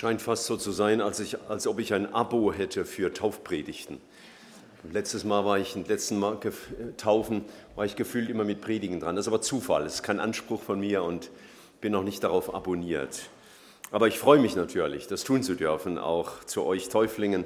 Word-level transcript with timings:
scheint 0.00 0.22
fast 0.22 0.46
so 0.46 0.56
zu 0.56 0.72
sein, 0.72 1.02
als, 1.02 1.20
ich, 1.20 1.36
als 1.50 1.66
ob 1.66 1.78
ich 1.78 1.92
ein 1.92 2.14
Abo 2.14 2.54
hätte 2.54 2.86
für 2.86 3.12
Taufpredigten. 3.12 3.98
Letztes 4.90 5.24
Mal 5.24 5.44
war 5.44 5.58
ich, 5.58 5.74
letzten 5.74 6.18
Mal 6.18 6.38
Taufen, 6.96 7.44
war 7.76 7.84
ich 7.84 7.96
gefühlt 7.96 8.30
immer 8.30 8.44
mit 8.44 8.62
Predigen 8.62 8.98
dran. 8.98 9.14
Das 9.14 9.24
ist 9.24 9.28
aber 9.28 9.42
Zufall, 9.42 9.84
das 9.84 9.96
ist 9.96 10.02
kein 10.02 10.18
Anspruch 10.18 10.62
von 10.62 10.80
mir 10.80 11.02
und 11.02 11.30
bin 11.82 11.92
noch 11.92 12.02
nicht 12.02 12.24
darauf 12.24 12.54
abonniert. 12.54 13.28
Aber 13.90 14.08
ich 14.08 14.18
freue 14.18 14.38
mich 14.38 14.56
natürlich, 14.56 15.06
das 15.06 15.22
tun 15.22 15.42
zu 15.42 15.54
dürfen, 15.54 15.98
auch 15.98 16.44
zu 16.44 16.64
euch 16.64 16.88
Täuflingen 16.88 17.44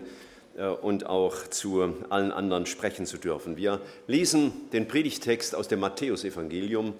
äh, 0.57 0.69
und 0.69 1.07
auch 1.07 1.35
zu 1.49 1.93
allen 2.09 2.31
anderen 2.31 2.67
sprechen 2.67 3.05
zu 3.05 3.19
dürfen. 3.19 3.57
Wir 3.57 3.81
lesen 4.07 4.53
den 4.73 4.87
Predigtext 4.87 5.57
aus 5.57 5.67
dem 5.67 5.81
Matthäusevangelium 5.81 6.95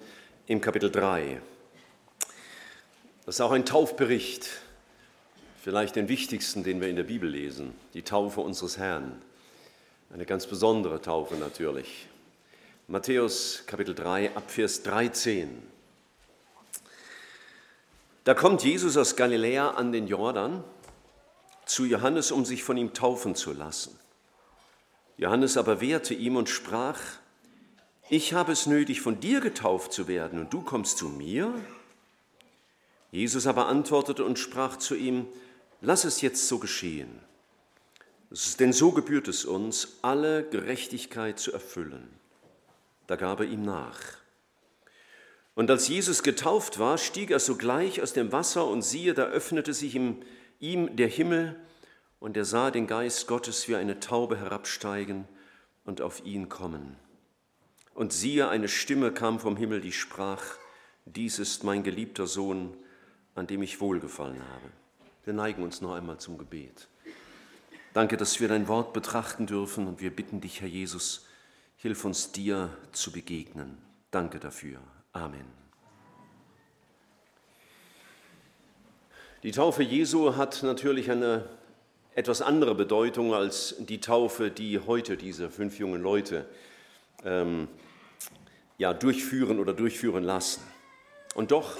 im 0.47 0.59
Kapitel 0.59 0.91
3. 0.91 1.39
Das 3.25 3.35
ist 3.35 3.41
auch 3.41 3.51
ein 3.51 3.65
Taufbericht, 3.65 4.49
vielleicht 5.65 5.95
den 5.95 6.09
wichtigsten, 6.09 6.63
den 6.63 6.79
wir 6.79 6.89
in 6.89 6.95
der 6.95 7.05
Bibel 7.05 7.27
lesen, 7.27 7.73
die 7.95 8.03
Taufe 8.03 8.39
unseres 8.39 8.77
Herrn. 8.77 9.19
Eine 10.13 10.27
ganz 10.27 10.45
besondere 10.45 11.01
Taufe 11.01 11.33
natürlich. 11.37 12.05
Matthäus 12.87 13.63
Kapitel 13.65 13.95
3 13.95 14.35
ab 14.35 14.51
Vers 14.51 14.83
13. 14.83 15.63
Da 18.25 18.35
kommt 18.35 18.63
Jesus 18.63 18.95
aus 18.95 19.15
Galiläa 19.15 19.71
an 19.71 19.91
den 19.91 20.05
Jordan 20.05 20.63
zu 21.65 21.85
Johannes, 21.85 22.31
um 22.31 22.45
sich 22.45 22.63
von 22.63 22.77
ihm 22.77 22.93
taufen 22.93 23.33
zu 23.33 23.51
lassen. 23.51 23.97
Johannes 25.17 25.57
aber 25.57 25.81
wehrte 25.81 26.13
ihm 26.13 26.35
und 26.35 26.47
sprach, 26.47 26.99
ich 28.07 28.33
habe 28.33 28.51
es 28.51 28.67
nötig, 28.67 29.01
von 29.01 29.19
dir 29.19 29.41
getauft 29.41 29.93
zu 29.93 30.07
werden, 30.07 30.37
und 30.37 30.53
du 30.53 30.61
kommst 30.61 30.99
zu 30.99 31.09
mir? 31.09 31.51
Jesus 33.11 33.47
aber 33.47 33.65
antwortete 33.65 34.23
und 34.23 34.37
sprach 34.37 34.77
zu 34.77 34.93
ihm, 34.93 35.25
Lass 35.85 36.03
es 36.03 36.21
jetzt 36.21 36.47
so 36.47 36.57
geschehen. 36.57 37.19
Denn 38.57 38.73
so 38.73 38.91
gebührt 38.91 39.27
es 39.27 39.45
uns, 39.45 39.99
alle 40.01 40.43
Gerechtigkeit 40.43 41.37
zu 41.37 41.53
erfüllen. 41.53 42.09
Da 43.05 43.17
gab 43.17 43.41
er 43.41 43.45
ihm 43.45 43.61
nach. 43.61 43.99
Und 45.53 45.69
als 45.69 45.87
Jesus 45.87 46.23
getauft 46.23 46.79
war, 46.79 46.97
stieg 46.97 47.29
er 47.29 47.39
sogleich 47.39 48.01
aus 48.01 48.13
dem 48.13 48.31
Wasser 48.31 48.65
und 48.65 48.81
siehe, 48.81 49.13
da 49.13 49.25
öffnete 49.25 49.75
sich 49.75 49.93
ihm, 49.93 50.23
ihm 50.59 50.95
der 50.95 51.07
Himmel 51.07 51.55
und 52.19 52.35
er 52.35 52.45
sah 52.45 52.71
den 52.71 52.87
Geist 52.87 53.27
Gottes 53.27 53.67
wie 53.67 53.75
eine 53.75 53.99
Taube 53.99 54.37
herabsteigen 54.37 55.27
und 55.83 56.01
auf 56.01 56.25
ihn 56.25 56.49
kommen. 56.49 56.95
Und 57.93 58.11
siehe, 58.11 58.49
eine 58.49 58.69
Stimme 58.69 59.11
kam 59.11 59.39
vom 59.39 59.55
Himmel, 59.55 59.81
die 59.81 59.91
sprach, 59.91 60.43
dies 61.05 61.37
ist 61.37 61.63
mein 61.63 61.83
geliebter 61.83 62.25
Sohn, 62.25 62.75
an 63.35 63.45
dem 63.45 63.61
ich 63.61 63.79
wohlgefallen 63.79 64.41
habe. 64.41 64.71
Wir 65.25 65.33
neigen 65.33 65.63
uns 65.63 65.81
noch 65.81 65.95
einmal 65.95 66.19
zum 66.19 66.37
Gebet. 66.37 66.87
Danke, 67.93 68.15
dass 68.15 68.39
wir 68.39 68.47
dein 68.47 68.67
Wort 68.67 68.93
betrachten 68.93 69.47
dürfen 69.47 69.87
und 69.87 69.99
wir 69.99 70.15
bitten 70.15 70.39
dich, 70.39 70.61
Herr 70.61 70.67
Jesus, 70.67 71.25
hilf 71.77 72.05
uns 72.05 72.31
dir 72.31 72.69
zu 72.91 73.11
begegnen. 73.11 73.75
Danke 74.11 74.39
dafür. 74.39 74.77
Amen. 75.13 75.45
Die 79.41 79.49
Taufe 79.49 79.81
Jesu 79.81 80.35
hat 80.35 80.61
natürlich 80.61 81.09
eine 81.09 81.49
etwas 82.13 82.43
andere 82.43 82.75
Bedeutung 82.75 83.33
als 83.33 83.77
die 83.79 83.99
Taufe, 83.99 84.51
die 84.51 84.79
heute 84.79 85.17
diese 85.17 85.49
fünf 85.49 85.79
jungen 85.79 86.03
Leute 86.03 86.45
ähm, 87.23 87.67
ja, 88.77 88.93
durchführen 88.93 89.59
oder 89.59 89.73
durchführen 89.73 90.23
lassen. 90.23 90.61
Und 91.33 91.49
doch 91.49 91.77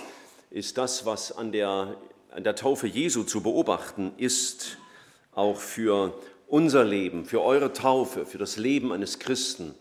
ist 0.50 0.80
das, 0.80 1.06
was 1.06 1.32
an 1.32 1.52
der 1.52 1.96
an 2.36 2.44
der 2.44 2.56
Taufe 2.56 2.86
Jesu 2.86 3.24
zu 3.24 3.42
beobachten 3.42 4.12
ist, 4.18 4.78
auch 5.32 5.58
für 5.58 6.20
unser 6.48 6.84
Leben, 6.84 7.24
für 7.24 7.42
eure 7.42 7.72
Taufe, 7.72 8.26
für 8.26 8.38
das 8.38 8.58
Leben 8.58 8.92
eines 8.92 9.20
Christen 9.20 9.74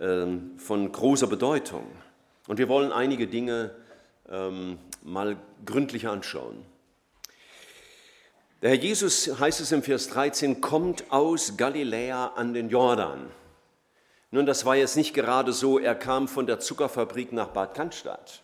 ähm, 0.00 0.52
von 0.56 0.90
großer 0.90 1.26
Bedeutung. 1.26 1.86
Und 2.46 2.56
wir 2.56 2.70
wollen 2.70 2.92
einige 2.92 3.26
Dinge 3.26 3.74
ähm, 4.30 4.78
mal 5.02 5.36
gründlich 5.66 6.08
anschauen. 6.08 6.64
Der 8.62 8.70
Herr 8.70 8.78
Jesus, 8.78 9.38
heißt 9.38 9.60
es 9.60 9.70
im 9.70 9.82
Vers 9.82 10.08
13, 10.08 10.62
kommt 10.62 11.12
aus 11.12 11.58
Galiläa 11.58 12.28
an 12.28 12.54
den 12.54 12.70
Jordan. 12.70 13.30
Nun, 14.30 14.46
das 14.46 14.64
war 14.64 14.76
jetzt 14.76 14.96
nicht 14.96 15.12
gerade 15.12 15.52
so, 15.52 15.78
er 15.78 15.94
kam 15.94 16.26
von 16.26 16.46
der 16.46 16.58
Zuckerfabrik 16.58 17.34
nach 17.34 17.48
Bad 17.48 17.74
Cannstatt, 17.74 18.42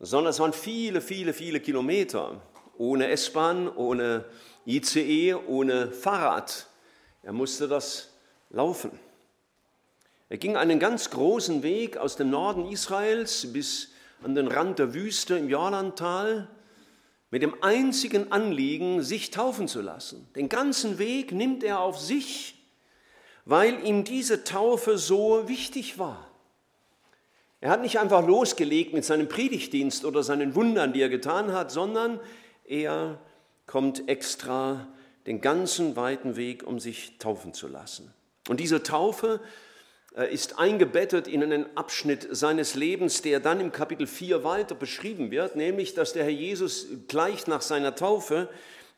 sondern 0.00 0.30
es 0.30 0.40
waren 0.40 0.54
viele, 0.54 1.02
viele, 1.02 1.34
viele 1.34 1.60
Kilometer 1.60 2.40
ohne 2.78 3.08
S-Bahn, 3.08 3.68
ohne 3.68 4.24
ICE, 4.66 5.34
ohne 5.34 5.90
Fahrrad. 5.90 6.66
Er 7.22 7.32
musste 7.32 7.68
das 7.68 8.10
laufen. 8.50 8.98
Er 10.28 10.38
ging 10.38 10.56
einen 10.56 10.78
ganz 10.78 11.10
großen 11.10 11.62
Weg 11.62 11.96
aus 11.96 12.16
dem 12.16 12.30
Norden 12.30 12.70
Israels 12.70 13.52
bis 13.52 13.90
an 14.22 14.34
den 14.34 14.48
Rand 14.48 14.78
der 14.78 14.94
Wüste 14.94 15.36
im 15.36 15.48
Jordantal 15.48 16.48
mit 17.30 17.42
dem 17.42 17.62
einzigen 17.62 18.32
Anliegen, 18.32 19.02
sich 19.02 19.30
taufen 19.30 19.68
zu 19.68 19.80
lassen. 19.80 20.28
Den 20.36 20.48
ganzen 20.48 20.98
Weg 20.98 21.32
nimmt 21.32 21.64
er 21.64 21.80
auf 21.80 21.98
sich, 21.98 22.54
weil 23.44 23.84
ihm 23.84 24.04
diese 24.04 24.44
Taufe 24.44 24.98
so 24.98 25.48
wichtig 25.48 25.98
war. 25.98 26.30
Er 27.60 27.70
hat 27.70 27.82
nicht 27.82 27.98
einfach 27.98 28.26
losgelegt 28.26 28.92
mit 28.92 29.04
seinem 29.04 29.28
Predigtdienst 29.28 30.04
oder 30.04 30.22
seinen 30.22 30.54
Wundern, 30.54 30.92
die 30.92 31.00
er 31.00 31.08
getan 31.08 31.52
hat, 31.52 31.70
sondern 31.70 32.20
er 32.64 33.18
kommt 33.66 34.08
extra 34.08 34.86
den 35.26 35.40
ganzen 35.40 35.96
weiten 35.96 36.36
Weg, 36.36 36.66
um 36.66 36.78
sich 36.78 37.18
taufen 37.18 37.54
zu 37.54 37.68
lassen. 37.68 38.12
Und 38.48 38.60
diese 38.60 38.82
Taufe 38.82 39.40
äh, 40.16 40.32
ist 40.32 40.58
eingebettet 40.58 41.28
in 41.28 41.42
einen 41.42 41.76
Abschnitt 41.76 42.28
seines 42.30 42.74
Lebens, 42.74 43.22
der 43.22 43.40
dann 43.40 43.60
im 43.60 43.72
Kapitel 43.72 44.06
4 44.06 44.44
weiter 44.44 44.74
beschrieben 44.74 45.30
wird, 45.30 45.56
nämlich 45.56 45.94
dass 45.94 46.12
der 46.12 46.24
Herr 46.24 46.30
Jesus 46.30 46.86
gleich 47.08 47.46
nach 47.46 47.62
seiner 47.62 47.94
Taufe 47.94 48.48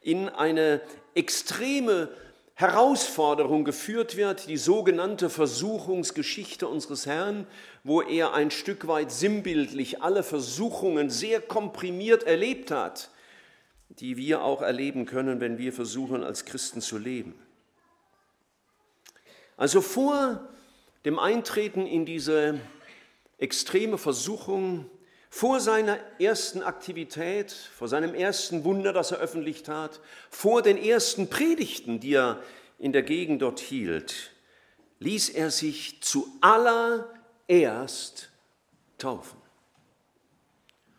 in 0.02 0.28
eine 0.28 0.80
extreme 1.14 2.08
Herausforderung 2.54 3.64
geführt 3.64 4.16
wird, 4.16 4.48
die 4.48 4.56
sogenannte 4.56 5.28
Versuchungsgeschichte 5.30 6.66
unseres 6.66 7.06
Herrn, 7.06 7.46
wo 7.84 8.00
er 8.00 8.32
ein 8.32 8.50
Stück 8.50 8.88
weit 8.88 9.12
sinnbildlich 9.12 10.02
alle 10.02 10.22
Versuchungen 10.22 11.10
sehr 11.10 11.40
komprimiert 11.40 12.24
erlebt 12.24 12.70
hat 12.70 13.10
die 13.88 14.16
wir 14.16 14.42
auch 14.42 14.62
erleben 14.62 15.06
können, 15.06 15.40
wenn 15.40 15.58
wir 15.58 15.72
versuchen, 15.72 16.24
als 16.24 16.44
Christen 16.44 16.80
zu 16.80 16.98
leben. 16.98 17.34
Also 19.56 19.80
vor 19.80 20.48
dem 21.04 21.18
Eintreten 21.18 21.86
in 21.86 22.04
diese 22.04 22.60
extreme 23.38 23.98
Versuchung, 23.98 24.90
vor 25.30 25.60
seiner 25.60 25.98
ersten 26.18 26.62
Aktivität, 26.62 27.52
vor 27.52 27.88
seinem 27.88 28.14
ersten 28.14 28.64
Wunder, 28.64 28.92
das 28.92 29.12
er 29.12 29.18
öffentlich 29.18 29.62
tat, 29.62 30.00
vor 30.30 30.62
den 30.62 30.78
ersten 30.78 31.28
Predigten, 31.28 32.00
die 32.00 32.14
er 32.14 32.42
in 32.78 32.92
der 32.92 33.02
Gegend 33.02 33.42
dort 33.42 33.60
hielt, 33.60 34.32
ließ 34.98 35.28
er 35.30 35.50
sich 35.50 36.02
zuallererst 36.02 38.30
taufen. 38.98 39.45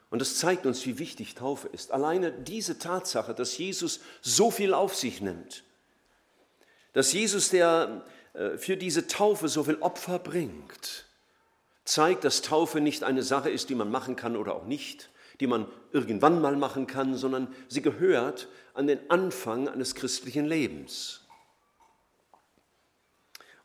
Und 0.10 0.20
das 0.20 0.38
zeigt 0.38 0.66
uns, 0.66 0.86
wie 0.86 1.00
wichtig 1.00 1.36
Taufe 1.36 1.68
ist. 1.68 1.92
Alleine 1.92 2.32
diese 2.32 2.80
Tatsache, 2.80 3.34
dass 3.34 3.58
Jesus 3.58 4.00
so 4.22 4.52
viel 4.52 4.74
auf 4.74 4.96
sich 4.96 5.22
nimmt, 5.22 5.64
dass 6.94 7.12
Jesus, 7.12 7.50
der 7.50 8.06
äh, 8.34 8.58
für 8.58 8.78
diese 8.78 9.08
Taufe 9.08 9.50
so 9.50 9.64
viel 9.64 9.78
Opfer 9.82 10.20
bringt, 10.20 11.06
zeigt, 11.84 12.24
dass 12.24 12.42
Taufe 12.42 12.82
nicht 12.82 13.04
eine 13.04 13.24
Sache 13.24 13.50
ist, 13.50 13.70
die 13.70 13.76
man 13.76 13.92
machen 13.92 14.16
kann 14.16 14.36
oder 14.36 14.56
auch 14.56 14.66
nicht, 14.66 15.10
die 15.40 15.48
man 15.48 15.68
irgendwann 15.92 16.42
mal 16.42 16.56
machen 16.56 16.88
kann, 16.88 17.16
sondern 17.16 17.54
sie 17.68 17.82
gehört 17.82 18.48
an 18.74 18.88
den 18.88 19.10
Anfang 19.10 19.68
eines 19.68 19.96
christlichen 19.96 20.46
Lebens. 20.46 21.22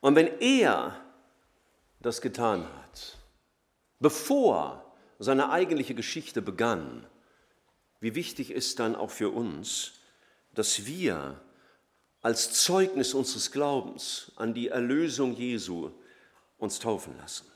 Und 0.01 0.17
wenn 0.17 0.41
er 0.41 1.01
das 2.01 2.21
getan 2.21 2.65
hat, 2.65 3.19
bevor 4.01 4.92
seine 5.23 5.51
eigentliche 5.51 5.95
Geschichte 5.95 6.43
begann, 6.43 7.07
wie 8.01 8.15
wichtig 8.15 8.51
ist 8.51 8.79
dann 8.79 8.97
auch 8.97 9.11
für 9.11 9.31
uns, 9.31 9.93
dass 10.55 10.87
wir 10.87 11.41
als 12.21 12.53
Zeugnis 12.53 13.15
unseres 13.15 13.51
Glaubens 13.53 14.33
an 14.37 14.55
die 14.55 14.69
Erlösung 14.69 15.35
Jesu 15.35 15.91
uns 16.59 16.79
taufen 16.79 17.17
lassen. 17.19 17.47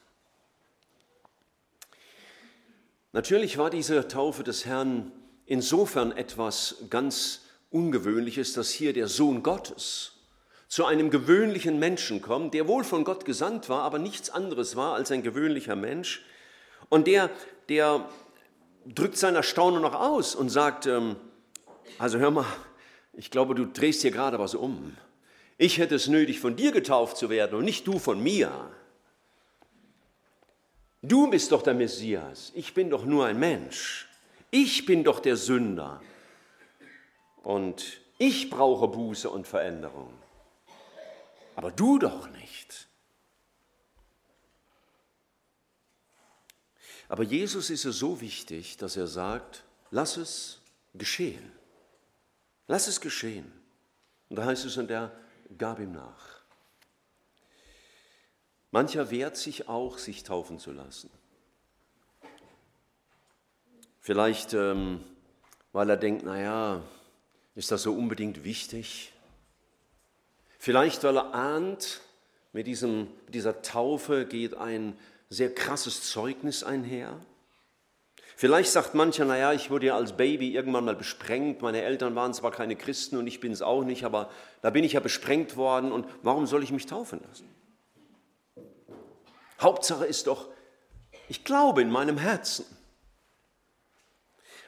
Natürlich 3.12 3.58
war 3.58 3.70
diese 3.70 4.08
Taufe 4.08 4.44
des 4.44 4.66
Herrn 4.66 5.12
insofern 5.46 6.12
etwas 6.12 6.76
ganz 6.90 7.42
Ungewöhnliches, 7.70 8.52
dass 8.52 8.70
hier 8.70 8.92
der 8.92 9.08
Sohn 9.08 9.42
Gottes 9.42 10.12
zu 10.68 10.84
einem 10.84 11.10
gewöhnlichen 11.10 11.78
Menschen 11.78 12.20
kommt, 12.22 12.54
der 12.54 12.68
wohl 12.68 12.84
von 12.84 13.04
Gott 13.04 13.24
gesandt 13.24 13.68
war, 13.68 13.82
aber 13.82 13.98
nichts 13.98 14.30
anderes 14.30 14.76
war 14.76 14.94
als 14.94 15.10
ein 15.10 15.22
gewöhnlicher 15.22 15.76
Mensch, 15.76 16.24
und 16.88 17.06
der, 17.06 17.30
der 17.68 18.08
drückt 18.86 19.16
sein 19.16 19.34
Erstaunen 19.34 19.82
noch 19.82 19.94
aus 19.94 20.34
und 20.34 20.48
sagt, 20.48 20.86
ähm, 20.86 21.16
also 21.98 22.18
hör 22.18 22.30
mal, 22.30 22.46
ich 23.12 23.30
glaube, 23.30 23.54
du 23.54 23.64
drehst 23.64 24.02
hier 24.02 24.10
gerade 24.10 24.38
was 24.38 24.54
um. 24.54 24.96
Ich 25.58 25.78
hätte 25.78 25.94
es 25.94 26.06
nötig, 26.06 26.40
von 26.40 26.56
dir 26.56 26.72
getauft 26.72 27.16
zu 27.16 27.30
werden 27.30 27.58
und 27.58 27.64
nicht 27.64 27.86
du 27.86 27.98
von 27.98 28.22
mir. 28.22 28.70
Du 31.02 31.30
bist 31.30 31.52
doch 31.52 31.62
der 31.62 31.74
Messias, 31.74 32.52
ich 32.54 32.74
bin 32.74 32.90
doch 32.90 33.04
nur 33.04 33.26
ein 33.26 33.38
Mensch. 33.38 34.08
Ich 34.50 34.86
bin 34.86 35.04
doch 35.04 35.20
der 35.20 35.36
Sünder. 35.36 36.00
Und 37.42 38.00
ich 38.18 38.50
brauche 38.50 38.88
Buße 38.88 39.28
und 39.28 39.46
Veränderung. 39.46 40.12
Aber 41.54 41.70
du 41.70 41.98
doch 41.98 42.28
nicht. 42.30 42.45
Aber 47.08 47.22
Jesus 47.22 47.70
ist 47.70 47.84
es 47.84 47.98
so 47.98 48.20
wichtig, 48.20 48.76
dass 48.76 48.96
er 48.96 49.06
sagt, 49.06 49.64
lass 49.90 50.16
es 50.16 50.60
geschehen. 50.94 51.52
Lass 52.66 52.88
es 52.88 53.00
geschehen. 53.00 53.52
Und 54.28 54.36
da 54.36 54.44
heißt 54.44 54.64
es, 54.64 54.76
und 54.76 54.90
er 54.90 55.12
gab 55.56 55.78
ihm 55.78 55.92
nach. 55.92 56.40
Mancher 58.72 59.10
wehrt 59.10 59.36
sich 59.36 59.68
auch, 59.68 59.98
sich 59.98 60.24
taufen 60.24 60.58
zu 60.58 60.72
lassen. 60.72 61.10
Vielleicht, 64.00 64.52
ähm, 64.52 65.04
weil 65.72 65.90
er 65.90 65.96
denkt, 65.96 66.24
naja, 66.24 66.82
ist 67.54 67.70
das 67.70 67.82
so 67.82 67.94
unbedingt 67.94 68.44
wichtig? 68.44 69.12
Vielleicht, 70.58 71.04
weil 71.04 71.16
er 71.16 71.34
ahnt, 71.34 72.00
mit 72.52 72.66
diesem, 72.66 73.08
dieser 73.28 73.62
Taufe 73.62 74.26
geht 74.26 74.54
ein 74.54 74.98
sehr 75.28 75.54
krasses 75.54 76.10
Zeugnis 76.10 76.62
einher. 76.62 77.20
Vielleicht 78.38 78.70
sagt 78.70 78.94
mancher, 78.94 79.24
naja, 79.24 79.54
ich 79.54 79.70
wurde 79.70 79.86
ja 79.86 79.96
als 79.96 80.16
Baby 80.16 80.54
irgendwann 80.54 80.84
mal 80.84 80.94
besprengt, 80.94 81.62
meine 81.62 81.82
Eltern 81.82 82.14
waren 82.14 82.34
zwar 82.34 82.50
keine 82.50 82.76
Christen 82.76 83.16
und 83.16 83.26
ich 83.26 83.40
bin 83.40 83.50
es 83.50 83.62
auch 83.62 83.82
nicht, 83.82 84.04
aber 84.04 84.30
da 84.60 84.68
bin 84.70 84.84
ich 84.84 84.92
ja 84.92 85.00
besprengt 85.00 85.56
worden 85.56 85.90
und 85.90 86.06
warum 86.22 86.46
soll 86.46 86.62
ich 86.62 86.70
mich 86.70 86.84
taufen 86.84 87.20
lassen? 87.26 87.48
Hauptsache 89.58 90.04
ist 90.04 90.26
doch, 90.26 90.50
ich 91.28 91.44
glaube 91.44 91.80
in 91.80 91.90
meinem 91.90 92.18
Herzen. 92.18 92.66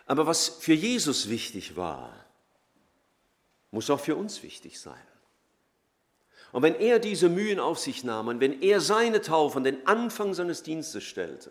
Aber 0.07 0.27
was 0.27 0.49
für 0.49 0.73
Jesus 0.73 1.29
wichtig 1.29 1.77
war, 1.77 2.25
muss 3.71 3.91
auch 3.91 4.01
für 4.01 4.17
uns 4.17 4.43
wichtig 4.43 4.81
sein. 4.81 4.97
Und 6.53 6.63
wenn 6.63 6.75
er 6.75 6.99
diese 6.99 7.29
Mühen 7.29 7.61
auf 7.61 7.79
sich 7.79 8.05
nahm 8.05 8.29
und 8.29 8.41
wenn 8.41 8.63
er 8.63 8.81
seine 8.81 9.21
Taufe 9.21 9.59
an 9.59 9.65
den 9.65 9.87
Anfang 9.87 10.35
seines 10.35 10.63
Dienstes 10.63 11.05
stellte, 11.05 11.51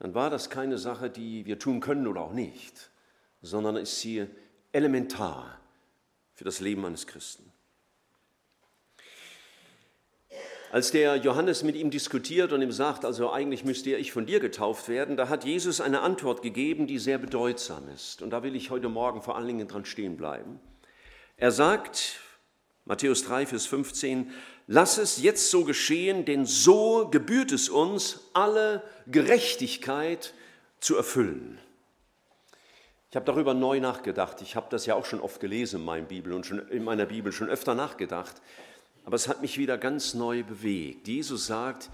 dann 0.00 0.14
war 0.14 0.28
das 0.28 0.50
keine 0.50 0.78
Sache, 0.78 1.08
die 1.08 1.46
wir 1.46 1.58
tun 1.58 1.80
können 1.80 2.06
oder 2.06 2.22
auch 2.22 2.32
nicht, 2.32 2.90
sondern 3.42 3.76
ist 3.76 4.00
sie 4.00 4.26
elementar 4.72 5.60
für 6.34 6.44
das 6.44 6.60
Leben 6.60 6.84
eines 6.84 7.06
Christen. 7.06 7.52
Als 10.72 10.90
der 10.90 11.14
Johannes 11.14 11.62
mit 11.62 11.76
ihm 11.76 11.92
diskutiert 11.92 12.52
und 12.52 12.60
ihm 12.60 12.72
sagt, 12.72 13.04
also 13.04 13.30
eigentlich 13.30 13.64
müsste 13.64 13.94
ich 13.94 14.10
von 14.10 14.26
dir 14.26 14.40
getauft 14.40 14.88
werden, 14.88 15.16
da 15.16 15.28
hat 15.28 15.44
Jesus 15.44 15.80
eine 15.80 16.00
Antwort 16.00 16.42
gegeben, 16.42 16.88
die 16.88 16.98
sehr 16.98 17.18
bedeutsam 17.18 17.88
ist. 17.94 18.22
Und 18.22 18.30
da 18.30 18.42
will 18.42 18.56
ich 18.56 18.70
heute 18.70 18.88
Morgen 18.88 19.22
vor 19.22 19.36
allen 19.36 19.46
Dingen 19.46 19.68
dran 19.68 19.84
stehen 19.84 20.16
bleiben. 20.16 20.58
Er 21.36 21.52
sagt, 21.52 22.18
Matthäus 22.86 23.24
3, 23.24 23.46
Vers 23.46 23.66
15, 23.66 24.30
lass 24.66 24.98
es 24.98 25.22
jetzt 25.22 25.50
so 25.50 25.64
geschehen, 25.64 26.24
denn 26.24 26.44
so 26.44 27.08
gebührt 27.10 27.50
es 27.52 27.70
uns, 27.70 28.20
alle 28.34 28.82
Gerechtigkeit 29.06 30.34
zu 30.80 30.96
erfüllen. 30.96 31.58
Ich 33.14 33.16
habe 33.16 33.26
darüber 33.26 33.54
neu 33.54 33.80
nachgedacht. 33.80 34.42
Ich 34.42 34.56
habe 34.56 34.66
das 34.70 34.86
ja 34.86 34.96
auch 34.96 35.06
schon 35.06 35.20
oft 35.20 35.40
gelesen 35.40 35.80
in, 35.80 35.84
meiner 35.86 36.04
Bibel 36.04 36.32
und 36.32 36.44
schon, 36.44 36.68
in 36.68 36.84
meiner 36.84 37.06
Bibel 37.06 37.32
schon 37.32 37.48
öfter 37.48 37.74
nachgedacht. 37.74 38.42
Aber 39.04 39.16
es 39.16 39.28
hat 39.28 39.40
mich 39.40 39.56
wieder 39.56 39.78
ganz 39.78 40.14
neu 40.14 40.42
bewegt. 40.42 41.06
Jesus 41.06 41.46
sagt, 41.46 41.90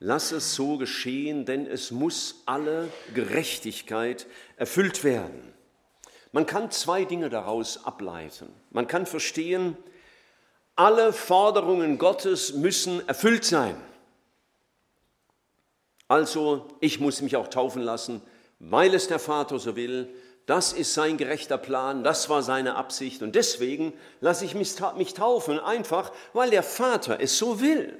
lass 0.00 0.32
es 0.32 0.54
so 0.54 0.78
geschehen, 0.78 1.44
denn 1.44 1.66
es 1.66 1.90
muss 1.90 2.42
alle 2.46 2.88
Gerechtigkeit 3.14 4.26
erfüllt 4.56 5.04
werden. 5.04 5.52
Man 6.32 6.46
kann 6.46 6.70
zwei 6.70 7.04
Dinge 7.04 7.28
daraus 7.28 7.84
ableiten. 7.84 8.48
Man 8.70 8.86
kann 8.88 9.04
verstehen, 9.04 9.76
alle 10.76 11.12
Forderungen 11.12 11.98
Gottes 11.98 12.54
müssen 12.54 13.06
erfüllt 13.08 13.44
sein. 13.44 13.76
Also, 16.08 16.68
ich 16.80 17.00
muss 17.00 17.22
mich 17.22 17.36
auch 17.36 17.48
taufen 17.48 17.82
lassen, 17.82 18.20
weil 18.58 18.94
es 18.94 19.08
der 19.08 19.18
Vater 19.18 19.58
so 19.58 19.76
will. 19.76 20.08
Das 20.46 20.72
ist 20.72 20.94
sein 20.94 21.16
gerechter 21.16 21.56
Plan, 21.56 22.02
das 22.02 22.28
war 22.28 22.42
seine 22.42 22.74
Absicht 22.74 23.22
und 23.22 23.34
deswegen 23.34 23.92
lasse 24.20 24.44
ich 24.44 24.54
mich 24.54 24.74
taufen, 25.14 25.60
einfach 25.60 26.12
weil 26.32 26.50
der 26.50 26.64
Vater 26.64 27.20
es 27.20 27.38
so 27.38 27.60
will. 27.60 27.96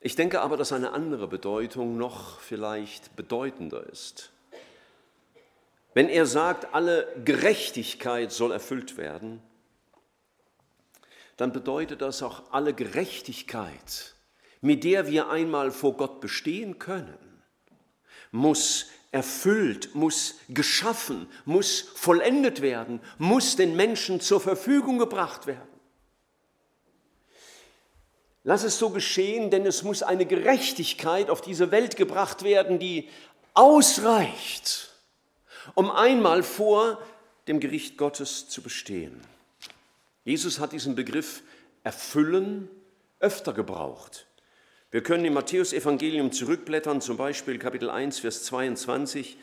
Ich 0.00 0.16
denke 0.16 0.40
aber, 0.40 0.56
dass 0.56 0.72
eine 0.72 0.92
andere 0.92 1.28
Bedeutung 1.28 1.98
noch 1.98 2.40
vielleicht 2.40 3.16
bedeutender 3.16 3.84
ist. 3.90 4.30
Wenn 5.96 6.10
er 6.10 6.26
sagt, 6.26 6.74
alle 6.74 7.08
Gerechtigkeit 7.24 8.30
soll 8.30 8.52
erfüllt 8.52 8.98
werden, 8.98 9.40
dann 11.38 11.54
bedeutet 11.54 12.02
das 12.02 12.22
auch 12.22 12.52
alle 12.52 12.74
Gerechtigkeit, 12.74 14.14
mit 14.60 14.84
der 14.84 15.06
wir 15.06 15.30
einmal 15.30 15.70
vor 15.70 15.96
Gott 15.96 16.20
bestehen 16.20 16.78
können, 16.78 17.42
muss 18.30 18.88
erfüllt, 19.10 19.94
muss 19.94 20.34
geschaffen, 20.50 21.30
muss 21.46 21.80
vollendet 21.80 22.60
werden, 22.60 23.00
muss 23.16 23.56
den 23.56 23.74
Menschen 23.74 24.20
zur 24.20 24.42
Verfügung 24.42 24.98
gebracht 24.98 25.46
werden. 25.46 25.80
Lass 28.44 28.64
es 28.64 28.78
so 28.78 28.90
geschehen, 28.90 29.50
denn 29.50 29.64
es 29.64 29.82
muss 29.82 30.02
eine 30.02 30.26
Gerechtigkeit 30.26 31.30
auf 31.30 31.40
diese 31.40 31.70
Welt 31.70 31.96
gebracht 31.96 32.42
werden, 32.42 32.78
die 32.78 33.08
ausreicht, 33.54 34.92
um 35.74 35.90
einmal 35.90 36.42
vor 36.42 36.98
dem 37.48 37.60
Gericht 37.60 37.96
Gottes 37.96 38.48
zu 38.48 38.62
bestehen. 38.62 39.20
Jesus 40.24 40.58
hat 40.58 40.72
diesen 40.72 40.94
Begriff 40.94 41.42
erfüllen 41.84 42.68
öfter 43.20 43.52
gebraucht. 43.52 44.26
Wir 44.90 45.02
können 45.02 45.24
im 45.24 45.34
Matthäusevangelium 45.34 46.32
zurückblättern, 46.32 47.00
zum 47.00 47.16
Beispiel 47.16 47.58
Kapitel 47.58 47.90
1, 47.90 48.20
Vers 48.20 48.44
22. 48.44 49.36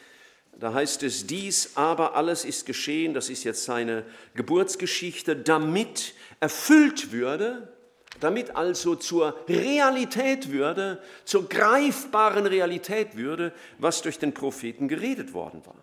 Da 0.60 0.74
heißt 0.74 1.04
es, 1.04 1.26
dies 1.26 1.72
aber 1.76 2.16
alles 2.16 2.46
ist 2.46 2.66
geschehen, 2.66 3.14
das 3.14 3.30
ist 3.30 3.44
jetzt 3.44 3.64
seine 3.64 4.06
Geburtsgeschichte, 4.36 5.36
damit 5.36 6.14
erfüllt 6.40 7.12
würde, 7.12 7.74
damit 8.20 8.56
also 8.56 8.96
zur 8.96 9.36
Realität 9.48 10.52
würde, 10.52 11.02
zur 11.26 11.50
greifbaren 11.50 12.46
Realität 12.46 13.16
würde, 13.16 13.52
was 13.80 14.02
durch 14.02 14.20
den 14.20 14.34
Propheten 14.34 14.88
geredet 14.88 15.34
worden 15.34 15.66
war. 15.66 15.76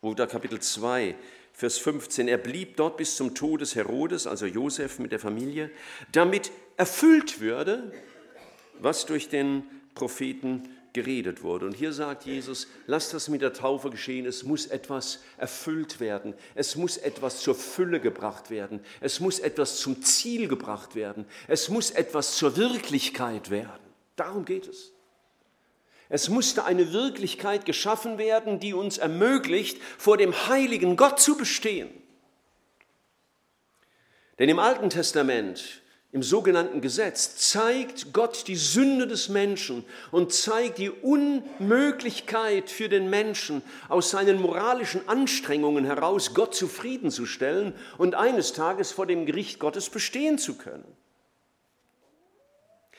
Oder 0.00 0.26
Kapitel 0.26 0.60
2, 0.60 1.16
Vers 1.52 1.78
15, 1.78 2.28
er 2.28 2.38
blieb 2.38 2.76
dort 2.76 2.96
bis 2.96 3.16
zum 3.16 3.34
Tod 3.34 3.60
des 3.60 3.74
Herodes, 3.74 4.28
also 4.28 4.46
Josef 4.46 5.00
mit 5.00 5.10
der 5.10 5.18
Familie, 5.18 5.70
damit 6.12 6.52
erfüllt 6.76 7.40
würde, 7.40 7.92
was 8.78 9.06
durch 9.06 9.28
den 9.28 9.64
Propheten 9.94 10.68
geredet 10.92 11.42
wurde. 11.42 11.66
Und 11.66 11.74
hier 11.74 11.92
sagt 11.92 12.26
Jesus, 12.26 12.68
lasst 12.86 13.12
das 13.12 13.28
mit 13.28 13.42
der 13.42 13.52
Taufe 13.52 13.90
geschehen, 13.90 14.24
es 14.24 14.44
muss 14.44 14.66
etwas 14.66 15.20
erfüllt 15.36 15.98
werden, 15.98 16.34
es 16.54 16.76
muss 16.76 16.96
etwas 16.96 17.40
zur 17.40 17.56
Fülle 17.56 18.00
gebracht 18.00 18.50
werden, 18.50 18.80
es 19.00 19.18
muss 19.18 19.40
etwas 19.40 19.78
zum 19.78 20.02
Ziel 20.02 20.46
gebracht 20.46 20.94
werden, 20.94 21.26
es 21.48 21.68
muss 21.68 21.90
etwas 21.90 22.36
zur 22.36 22.56
Wirklichkeit 22.56 23.50
werden. 23.50 23.82
Darum 24.14 24.44
geht 24.44 24.68
es. 24.68 24.92
Es 26.08 26.28
musste 26.28 26.64
eine 26.64 26.92
Wirklichkeit 26.92 27.66
geschaffen 27.66 28.16
werden, 28.16 28.60
die 28.60 28.72
uns 28.72 28.98
ermöglicht, 28.98 29.78
vor 29.98 30.16
dem 30.16 30.48
heiligen 30.48 30.96
Gott 30.96 31.20
zu 31.20 31.36
bestehen. 31.36 31.90
Denn 34.38 34.48
im 34.48 34.58
Alten 34.58 34.88
Testament, 34.88 35.82
im 36.12 36.22
sogenannten 36.22 36.80
Gesetz, 36.80 37.36
zeigt 37.50 38.14
Gott 38.14 38.48
die 38.48 38.56
Sünde 38.56 39.06
des 39.06 39.28
Menschen 39.28 39.84
und 40.10 40.32
zeigt 40.32 40.78
die 40.78 40.90
Unmöglichkeit 40.90 42.70
für 42.70 42.88
den 42.88 43.10
Menschen, 43.10 43.62
aus 43.88 44.10
seinen 44.10 44.40
moralischen 44.40 45.06
Anstrengungen 45.08 45.84
heraus 45.84 46.32
Gott 46.32 46.54
zufriedenzustellen 46.54 47.74
und 47.98 48.14
eines 48.14 48.54
Tages 48.54 48.92
vor 48.92 49.06
dem 49.06 49.26
Gericht 49.26 49.58
Gottes 49.58 49.90
bestehen 49.90 50.38
zu 50.38 50.56
können. 50.56 50.84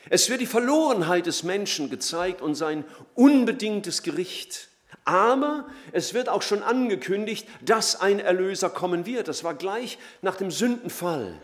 Es 0.08 0.30
wird 0.30 0.40
die 0.40 0.46
Verlorenheit 0.46 1.26
des 1.26 1.42
Menschen 1.42 1.90
gezeigt 1.90 2.40
und 2.40 2.54
sein 2.54 2.84
unbedingtes 3.14 4.02
Gericht. 4.02 4.68
Aber 5.04 5.68
es 5.92 6.14
wird 6.14 6.28
auch 6.28 6.42
schon 6.42 6.62
angekündigt, 6.62 7.46
dass 7.60 8.00
ein 8.00 8.18
Erlöser 8.20 8.70
kommen 8.70 9.06
wird. 9.06 9.28
Das 9.28 9.44
war 9.44 9.54
gleich 9.54 9.98
nach 10.22 10.36
dem 10.36 10.50
Sündenfall. 10.50 11.40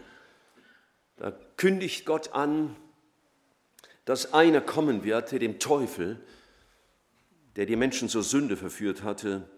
Da 1.16 1.32
kündigt 1.56 2.06
Gott 2.06 2.32
an, 2.32 2.76
dass 4.04 4.32
einer 4.32 4.60
kommen 4.60 5.04
wird, 5.04 5.32
der 5.32 5.38
dem 5.38 5.58
Teufel, 5.58 6.20
der 7.56 7.66
die 7.66 7.76
Menschen 7.76 8.08
zur 8.08 8.22
Sünde 8.22 8.56
verführt 8.56 9.02
hatte, 9.02 9.48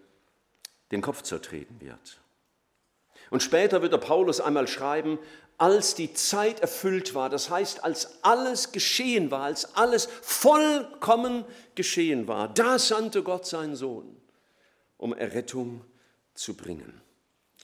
den 0.90 1.02
Kopf 1.02 1.23
zertreten 1.23 1.81
wird. 1.81 2.21
Und 3.31 3.43
später 3.43 3.83
wird 3.83 3.93
der 3.93 3.99
Paulus 3.99 4.40
einmal 4.40 4.69
schreiben, 4.69 5.19
als 5.59 5.97
die 5.97 6.15
Zeit 6.15 6.61
erfüllt 6.61 7.15
war, 7.15 7.29
das 7.29 7.50
heißt, 7.50 7.83
als 7.83 8.23
alles 8.23 8.71
geschehen 8.71 9.33
war, 9.33 9.43
als 9.43 9.75
alles 9.75 10.09
vollkommen 10.23 11.45
geschehen 11.75 12.29
war, 12.29 12.55
da 12.55 12.79
sandte 12.79 13.25
Gott 13.25 13.45
seinen 13.45 13.75
Sohn, 13.75 14.17
um 14.97 15.12
Errettung 15.12 15.85
zu 16.35 16.55
bringen. 16.55 17.00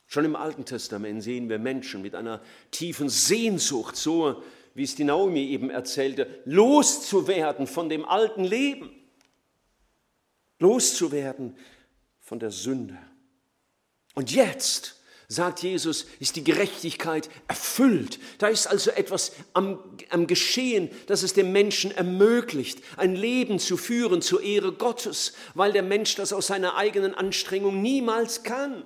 Schon 0.09 0.25
im 0.25 0.37
Alten 0.37 0.65
Testament 0.65 1.23
sehen 1.23 1.49
wir 1.49 1.59
Menschen 1.59 2.03
mit 2.03 2.17
einer 2.17 2.43
tiefen 2.73 3.09
Sehnsucht, 3.09 3.97
so 3.97 4.43
wie 4.75 4.83
es 4.83 4.97
die 4.97 5.05
Naomi 5.05 5.45
eben 5.47 5.71
erzählte, 5.71 6.43
loszuwerden 6.45 7.69
von 7.69 7.89
dem 7.89 8.05
alten 8.05 8.43
Leben, 8.43 8.91
loszuwerden 10.59 11.57
von 12.21 12.41
der 12.41 12.51
Sünde. 12.51 12.99
Und 14.15 14.33
jetzt 14.33 15.01
sagt 15.35 15.62
Jesus, 15.62 16.07
ist 16.21 16.37
die 16.37 16.45
Gerechtigkeit 16.45 17.29
erfüllt. 17.49 18.19
Da 18.38 18.49
ist 18.49 18.67
also 18.67 18.91
etwas 18.91 19.33
am, 19.53 19.79
am 20.09 20.26
Geschehen, 20.26 20.91
das 21.07 21.23
es 21.23 21.35
dem 21.35 21.53
Menschen 21.53 21.91
ermöglicht, 21.91 22.83
ein 22.97 23.14
Leben 23.14 23.59
zu 23.59 23.76
führen 23.76 24.23
zur 24.23 24.43
Ehre 24.43 24.73
Gottes, 24.73 25.35
weil 25.53 25.73
der 25.73 25.83
Mensch 25.83 26.14
das 26.14 26.33
aus 26.33 26.47
seiner 26.47 26.76
eigenen 26.76 27.14
Anstrengung 27.14 27.83
niemals 27.83 28.43
kann. 28.43 28.85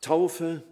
Taufe 0.00 0.62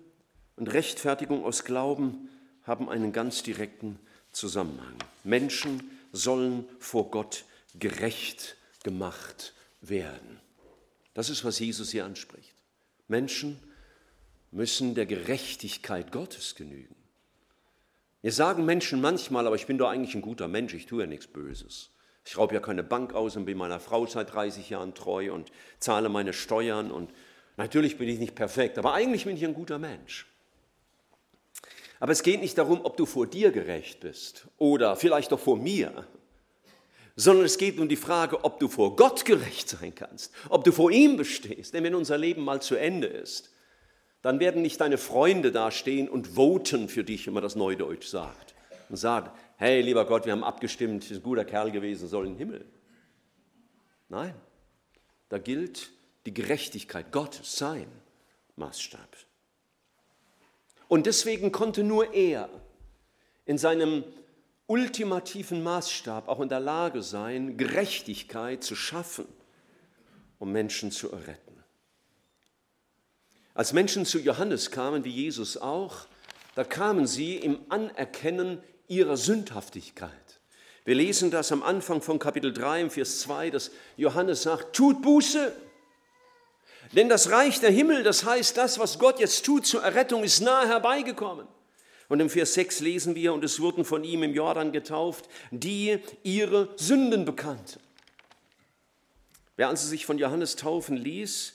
und 0.56 0.73
Rechtfertigung 0.73 1.45
aus 1.45 1.64
Glauben 1.64 2.28
haben 2.64 2.88
einen 2.88 3.12
ganz 3.12 3.42
direkten 3.42 3.99
Zusammenhang. 4.33 4.97
Menschen 5.25 5.90
sollen 6.12 6.64
vor 6.78 7.11
Gott 7.11 7.45
gerecht 7.78 8.56
gemacht 8.83 9.52
werden. 9.80 10.40
Das 11.16 11.30
ist, 11.30 11.46
was 11.46 11.58
Jesus 11.58 11.92
hier 11.92 12.04
anspricht. 12.04 12.52
Menschen 13.08 13.58
müssen 14.50 14.94
der 14.94 15.06
Gerechtigkeit 15.06 16.12
Gottes 16.12 16.56
genügen. 16.56 16.94
Wir 18.20 18.32
sagen 18.32 18.66
Menschen 18.66 19.00
manchmal, 19.00 19.46
aber 19.46 19.56
ich 19.56 19.64
bin 19.64 19.78
doch 19.78 19.88
eigentlich 19.88 20.14
ein 20.14 20.20
guter 20.20 20.46
Mensch, 20.46 20.75
ich 20.75 20.85
tue 20.85 21.04
ja 21.04 21.06
nichts 21.06 21.26
Böses. 21.26 21.88
Ich 22.26 22.37
raube 22.37 22.52
ja 22.52 22.61
keine 22.61 22.82
Bank 22.82 23.14
aus 23.14 23.35
und 23.35 23.46
bin 23.46 23.56
meiner 23.56 23.80
Frau 23.80 24.04
seit 24.04 24.35
30 24.35 24.68
Jahren 24.68 24.92
treu 24.92 25.32
und 25.32 25.50
zahle 25.78 26.11
meine 26.11 26.35
Steuern 26.35 26.90
und 26.90 27.11
natürlich 27.56 27.96
bin 27.96 28.11
ich 28.11 28.18
nicht 28.18 28.35
perfekt, 28.35 28.76
aber 28.76 28.92
eigentlich 28.92 29.25
bin 29.25 29.38
ich 29.38 29.44
ein 29.46 29.54
guter 29.54 29.78
Mensch. 29.78 30.26
Aber 31.99 32.12
es 32.12 32.23
geht 32.23 32.42
nicht 32.42 32.58
darum, 32.58 32.85
ob 32.85 32.99
du 32.99 33.06
vor 33.06 33.26
dir 33.26 33.52
gerecht 33.52 34.00
bist 34.00 34.49
oder 34.58 34.96
vielleicht 34.96 35.32
auch 35.32 35.40
vor 35.40 35.56
mir 35.56 36.06
sondern 37.16 37.46
es 37.46 37.56
geht 37.56 37.78
um 37.80 37.88
die 37.88 37.96
Frage, 37.96 38.44
ob 38.44 38.61
du 38.61 38.68
vor 38.68 38.94
Gott 38.94 39.25
gerecht 39.25 39.70
sein 39.70 39.94
kannst, 39.94 40.32
ob 40.50 40.64
du 40.64 40.73
vor 40.73 40.90
ihm 40.90 41.16
bestehst. 41.16 41.73
Denn 41.73 41.82
wenn 41.82 41.94
unser 41.94 42.18
Leben 42.18 42.44
mal 42.44 42.61
zu 42.61 42.76
Ende 42.76 43.06
ist, 43.06 43.50
dann 44.20 44.38
werden 44.38 44.61
nicht 44.61 44.80
deine 44.80 44.99
Freunde 44.99 45.50
dastehen 45.50 46.08
und 46.08 46.37
voten 46.37 46.88
für 46.88 47.04
dich, 47.04 47.26
wenn 47.26 47.35
man 47.35 47.42
das 47.42 47.56
Neudeutsch 47.56 48.06
sagt, 48.06 48.54
und 48.88 48.96
sagen, 48.96 49.30
hey, 49.56 49.80
lieber 49.80 50.04
Gott, 50.04 50.26
wir 50.26 50.32
haben 50.32 50.44
abgestimmt, 50.44 51.11
ist 51.11 51.18
ein 51.18 51.23
guter 51.23 51.44
Kerl 51.44 51.70
gewesen, 51.70 52.06
soll 52.06 52.26
in 52.26 52.32
den 52.32 52.38
Himmel. 52.38 52.64
Nein, 54.08 54.35
da 55.30 55.38
gilt 55.38 55.90
die 56.26 56.35
Gerechtigkeit 56.35 57.12
Gottes, 57.12 57.56
sein 57.56 57.87
Maßstab. 58.56 59.16
Und 60.88 61.06
deswegen 61.06 61.50
konnte 61.50 61.82
nur 61.82 62.12
er 62.12 62.49
in 63.44 63.58
seinem 63.58 64.04
ultimativen 64.66 65.62
Maßstab 65.62 66.28
auch 66.28 66.40
in 66.40 66.49
der 66.49 66.61
Lage 66.61 67.02
sein, 67.02 67.56
Gerechtigkeit 67.56 68.64
zu 68.64 68.75
schaffen, 68.75 69.26
um 70.38 70.52
Menschen 70.52 70.90
zu 70.90 71.11
erretten. 71.11 71.62
Als 73.54 73.73
Menschen 73.73 74.04
zu 74.04 74.18
Johannes 74.18 74.70
kamen, 74.70 75.04
wie 75.04 75.11
Jesus 75.11 75.56
auch, 75.56 76.06
da 76.54 76.64
kamen 76.64 77.06
sie 77.06 77.37
im 77.37 77.61
Anerkennen 77.68 78.62
ihrer 78.88 79.16
Sündhaftigkeit. 79.16 80.11
Wir 80.85 80.94
lesen 80.94 81.30
das 81.30 81.52
am 81.52 81.62
Anfang 81.62 82.02
von 82.02 82.18
Kapitel 82.18 82.52
3 82.52 82.82
im 82.82 82.90
Vers 82.90 83.20
2, 83.20 83.50
dass 83.50 83.70
Johannes 83.96 84.42
sagt, 84.42 84.76
tut 84.76 85.02
Buße, 85.02 85.52
denn 86.92 87.08
das 87.08 87.30
Reich 87.30 87.61
der 87.61 87.70
Himmel, 87.70 88.02
das 88.02 88.25
heißt 88.25 88.56
das, 88.56 88.78
was 88.78 88.99
Gott 88.99 89.18
jetzt 89.18 89.44
tut 89.44 89.66
zur 89.66 89.82
Errettung, 89.82 90.23
ist 90.23 90.40
nahe 90.40 90.68
herbeigekommen. 90.68 91.49
Und 92.08 92.20
im 92.20 92.30
Vers 92.30 92.54
6 92.54 92.80
lesen 92.80 93.14
wir, 93.14 93.32
und 93.32 93.44
es 93.44 93.60
wurden 93.60 93.84
von 93.84 94.04
ihm 94.04 94.22
im 94.22 94.32
Jordan 94.32 94.72
getauft, 94.72 95.28
die 95.50 95.98
ihre 96.22 96.68
Sünden 96.76 97.25
bekannten. 97.25 97.80
Wer 99.56 99.68
also 99.68 99.88
sich 99.88 100.06
von 100.06 100.18
Johannes 100.18 100.56
taufen 100.56 100.96
ließ, 100.96 101.54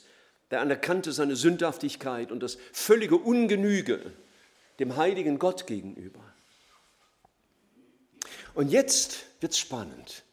der 0.50 0.60
anerkannte 0.60 1.12
seine 1.12 1.36
Sündhaftigkeit 1.36 2.30
und 2.30 2.42
das 2.42 2.58
völlige 2.72 3.16
Ungenüge 3.16 4.12
dem 4.78 4.96
heiligen 4.96 5.38
Gott 5.38 5.66
gegenüber. 5.66 6.20
Und 8.54 8.68
jetzt 8.70 9.24
wird 9.40 9.52
es 9.52 9.58
spannend. 9.58 10.24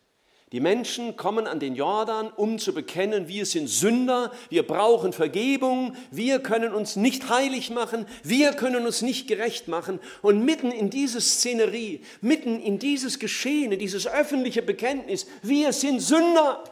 Die 0.51 0.59
Menschen 0.59 1.15
kommen 1.15 1.45
an 1.45 1.59
den 1.59 1.75
Jordan, 1.75 2.31
um 2.35 2.57
zu 2.57 2.73
bekennen, 2.73 3.27
wir 3.27 3.45
sind 3.45 3.67
Sünder, 3.67 4.31
wir 4.49 4.65
brauchen 4.65 5.13
Vergebung, 5.13 5.95
wir 6.09 6.39
können 6.39 6.73
uns 6.73 6.95
nicht 6.95 7.29
heilig 7.29 7.69
machen, 7.69 8.07
wir 8.23 8.53
können 8.53 8.87
uns 8.87 9.03
nicht 9.03 9.27
gerecht 9.27 9.67
machen. 9.67 9.99
Und 10.23 10.43
mitten 10.43 10.71
in 10.71 10.89
diese 10.89 11.21
Szenerie, 11.21 12.01
mitten 12.21 12.59
in 12.59 12.79
dieses 12.79 13.19
Geschehen, 13.19 13.71
in 13.71 13.79
dieses 13.79 14.07
öffentliche 14.07 14.63
Bekenntnis, 14.63 15.27
wir 15.43 15.71
sind 15.71 15.99
Sünder. 15.99 16.63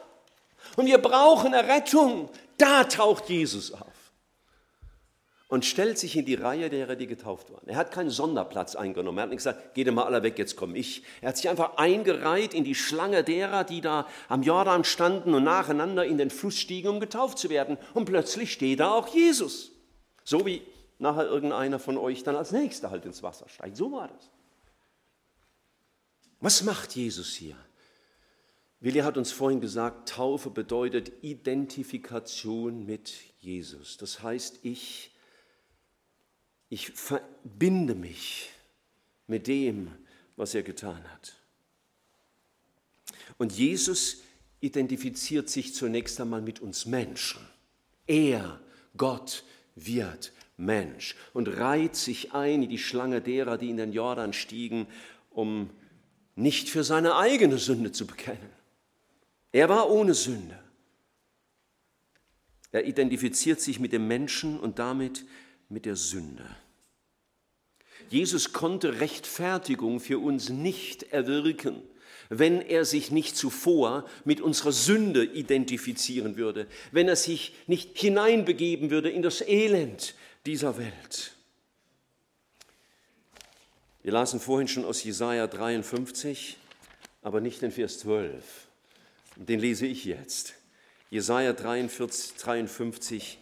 Und 0.74 0.86
wir 0.86 0.98
brauchen 0.98 1.52
Errettung, 1.52 2.28
da 2.56 2.82
taucht 2.82 3.28
Jesus 3.28 3.72
auf 3.72 3.87
und 5.48 5.64
stellt 5.64 5.98
sich 5.98 6.14
in 6.14 6.26
die 6.26 6.34
Reihe 6.34 6.68
derer, 6.68 6.94
die 6.94 7.06
getauft 7.06 7.50
waren. 7.50 7.66
Er 7.66 7.76
hat 7.76 7.90
keinen 7.90 8.10
Sonderplatz 8.10 8.76
eingenommen. 8.76 9.18
Er 9.18 9.22
hat 9.22 9.30
nicht 9.30 9.38
gesagt, 9.38 9.74
geht 9.74 9.90
mal 9.92 10.04
alle 10.04 10.22
weg, 10.22 10.38
jetzt 10.38 10.56
komme 10.56 10.76
ich. 10.76 11.02
Er 11.22 11.30
hat 11.30 11.38
sich 11.38 11.48
einfach 11.48 11.78
eingereiht 11.78 12.52
in 12.52 12.64
die 12.64 12.74
Schlange 12.74 13.24
derer, 13.24 13.64
die 13.64 13.80
da 13.80 14.06
am 14.28 14.42
Jordan 14.42 14.84
standen 14.84 15.32
und 15.32 15.44
nacheinander 15.44 16.04
in 16.04 16.18
den 16.18 16.28
Fluss 16.28 16.58
stiegen, 16.58 16.88
um 16.88 17.00
getauft 17.00 17.38
zu 17.38 17.48
werden. 17.48 17.78
Und 17.94 18.04
plötzlich 18.04 18.52
steht 18.52 18.80
da 18.80 18.90
auch 18.90 19.08
Jesus. 19.08 19.72
So 20.22 20.44
wie 20.44 20.62
nachher 20.98 21.24
irgendeiner 21.24 21.78
von 21.78 21.96
euch 21.96 22.22
dann 22.22 22.36
als 22.36 22.52
Nächster 22.52 22.90
halt 22.90 23.06
ins 23.06 23.22
Wasser 23.22 23.48
steigt. 23.48 23.76
So 23.76 23.90
war 23.90 24.08
das. 24.08 24.30
Was 26.40 26.62
macht 26.62 26.94
Jesus 26.94 27.34
hier? 27.34 27.56
Willi 28.80 29.00
hat 29.00 29.16
uns 29.16 29.32
vorhin 29.32 29.60
gesagt, 29.60 30.10
Taufe 30.10 30.50
bedeutet 30.50 31.10
Identifikation 31.22 32.84
mit 32.84 33.12
Jesus. 33.40 33.96
Das 33.96 34.22
heißt, 34.22 34.60
ich 34.62 35.10
ich 36.70 36.90
verbinde 36.90 37.94
mich 37.94 38.50
mit 39.26 39.46
dem, 39.46 39.90
was 40.36 40.54
er 40.54 40.62
getan 40.62 41.02
hat. 41.12 41.34
Und 43.38 43.52
Jesus 43.52 44.22
identifiziert 44.60 45.48
sich 45.48 45.74
zunächst 45.74 46.20
einmal 46.20 46.42
mit 46.42 46.60
uns 46.60 46.86
Menschen. 46.86 47.40
Er, 48.06 48.60
Gott, 48.96 49.44
wird 49.76 50.32
Mensch 50.56 51.14
und 51.32 51.46
reiht 51.48 51.94
sich 51.94 52.32
ein 52.32 52.64
in 52.64 52.70
die 52.70 52.78
Schlange 52.78 53.20
derer, 53.20 53.58
die 53.58 53.70
in 53.70 53.76
den 53.76 53.92
Jordan 53.92 54.32
stiegen, 54.32 54.86
um 55.30 55.70
nicht 56.34 56.68
für 56.68 56.84
seine 56.84 57.16
eigene 57.16 57.58
Sünde 57.58 57.92
zu 57.92 58.06
bekennen. 58.06 58.50
Er 59.52 59.68
war 59.68 59.90
ohne 59.90 60.14
Sünde. 60.14 60.58
Er 62.70 62.86
identifiziert 62.86 63.60
sich 63.60 63.80
mit 63.80 63.92
dem 63.92 64.08
Menschen 64.08 64.58
und 64.58 64.78
damit 64.78 65.24
mit 65.68 65.84
der 65.84 65.96
Sünde. 65.96 66.44
Jesus 68.10 68.52
konnte 68.52 69.00
Rechtfertigung 69.00 70.00
für 70.00 70.18
uns 70.18 70.48
nicht 70.48 71.12
erwirken, 71.12 71.82
wenn 72.30 72.60
er 72.60 72.84
sich 72.84 73.10
nicht 73.10 73.36
zuvor 73.36 74.08
mit 74.24 74.40
unserer 74.40 74.72
Sünde 74.72 75.24
identifizieren 75.24 76.36
würde, 76.36 76.66
wenn 76.92 77.08
er 77.08 77.16
sich 77.16 77.54
nicht 77.66 77.98
hineinbegeben 77.98 78.90
würde 78.90 79.10
in 79.10 79.22
das 79.22 79.40
Elend 79.40 80.14
dieser 80.46 80.78
Welt. 80.78 81.34
Wir 84.02 84.12
lasen 84.12 84.40
vorhin 84.40 84.68
schon 84.68 84.84
aus 84.84 85.02
Jesaja 85.04 85.46
53, 85.46 86.56
aber 87.22 87.40
nicht 87.40 87.60
den 87.62 87.72
Vers 87.72 87.98
12. 88.00 88.68
Den 89.36 89.60
lese 89.60 89.86
ich 89.86 90.04
jetzt. 90.04 90.54
Jesaja 91.10 91.52
43, 91.52 92.36
53, 92.36 93.38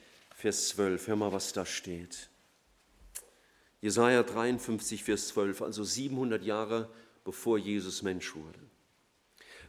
Vers 0.46 0.68
12. 0.68 1.08
Hör 1.08 1.16
mal, 1.16 1.32
was 1.32 1.52
da 1.52 1.66
steht. 1.66 2.30
Jesaja 3.80 4.22
53, 4.22 5.02
Vers 5.02 5.26
12, 5.26 5.60
also 5.60 5.82
700 5.82 6.44
Jahre 6.44 6.88
bevor 7.24 7.58
Jesus 7.58 8.02
Mensch 8.02 8.36
wurde. 8.36 8.60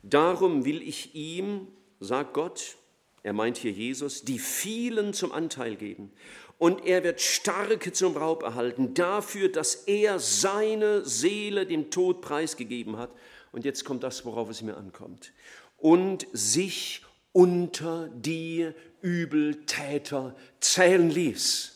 Darum 0.04 0.66
will 0.66 0.84
ich 0.84 1.16
ihm, 1.16 1.68
sagt 2.00 2.36
Gott, 2.36 2.76
er 3.24 3.34
meint 3.34 3.58
hier 3.58 3.72
Jesus, 3.72 4.22
die 4.24 4.38
vielen 4.38 5.16
zum 5.16 5.32
Anteil 5.32 5.78
geben. 5.78 6.12
Und 6.60 6.86
er 6.86 7.04
wird 7.04 7.22
Starke 7.22 7.92
zum 7.92 8.16
Raub 8.16 8.44
erhalten, 8.44 8.94
dafür, 8.94 9.50
dass 9.50 9.74
er 9.88 10.20
seine 10.20 11.04
Seele 11.06 11.66
dem 11.66 11.90
Tod 11.90 12.22
preisgegeben 12.22 12.98
hat. 12.98 13.10
Und 13.52 13.66
jetzt 13.66 13.84
kommt 13.84 14.04
das, 14.04 14.26
worauf 14.26 14.48
es 14.52 14.62
mir 14.62 14.78
ankommt. 14.78 15.34
Und 15.78 16.28
sich 16.34 17.04
unter 17.32 18.10
die 18.10 18.74
Übeltäter 19.02 20.36
zählen 20.60 21.10
ließ. 21.10 21.74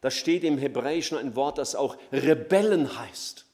Da 0.00 0.10
steht 0.10 0.44
im 0.44 0.58
Hebräischen 0.58 1.16
ein 1.16 1.34
Wort, 1.34 1.58
das 1.58 1.74
auch 1.74 1.96
Rebellen 2.12 2.98
heißt. 2.98 3.44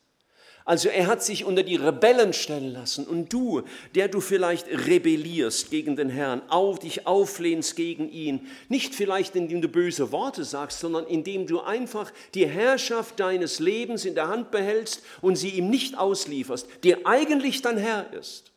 Also 0.65 0.89
er 0.89 1.07
hat 1.07 1.23
sich 1.23 1.45
unter 1.45 1.63
die 1.63 1.77
Rebellen 1.77 2.33
stellen 2.33 2.73
lassen. 2.73 3.05
Und 3.05 3.33
du, 3.33 3.63
der 3.95 4.09
du 4.09 4.21
vielleicht 4.21 4.69
rebellierst 4.69 5.71
gegen 5.71 5.97
den 5.97 6.11
Herrn, 6.11 6.43
auf 6.49 6.79
dich 6.79 7.07
auflehnst 7.07 7.77
gegen 7.77 8.09
ihn, 8.11 8.47
nicht 8.69 8.95
vielleicht 8.95 9.35
indem 9.35 9.63
du 9.63 9.69
böse 9.69 10.13
Worte 10.13 10.45
sagst, 10.45 10.81
sondern 10.81 11.07
indem 11.07 11.47
du 11.47 11.61
einfach 11.61 12.13
die 12.35 12.47
Herrschaft 12.47 13.19
deines 13.19 13.59
Lebens 13.59 14.05
in 14.05 14.15
der 14.15 14.29
Hand 14.29 14.51
behältst 14.51 15.03
und 15.23 15.37
sie 15.37 15.51
ihm 15.51 15.71
nicht 15.71 15.99
auslieferst, 15.99 16.69
der 16.85 16.99
eigentlich 17.05 17.63
dein 17.63 17.79
Herr 17.79 18.13
ist, 18.13 18.53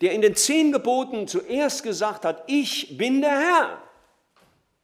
der 0.00 0.12
in 0.12 0.20
den 0.20 0.34
zehn 0.34 0.72
Geboten 0.72 1.28
zuerst 1.28 1.82
gesagt 1.82 2.24
hat, 2.24 2.44
ich 2.46 2.96
bin 2.96 3.20
der 3.20 3.38
Herr. 3.38 3.82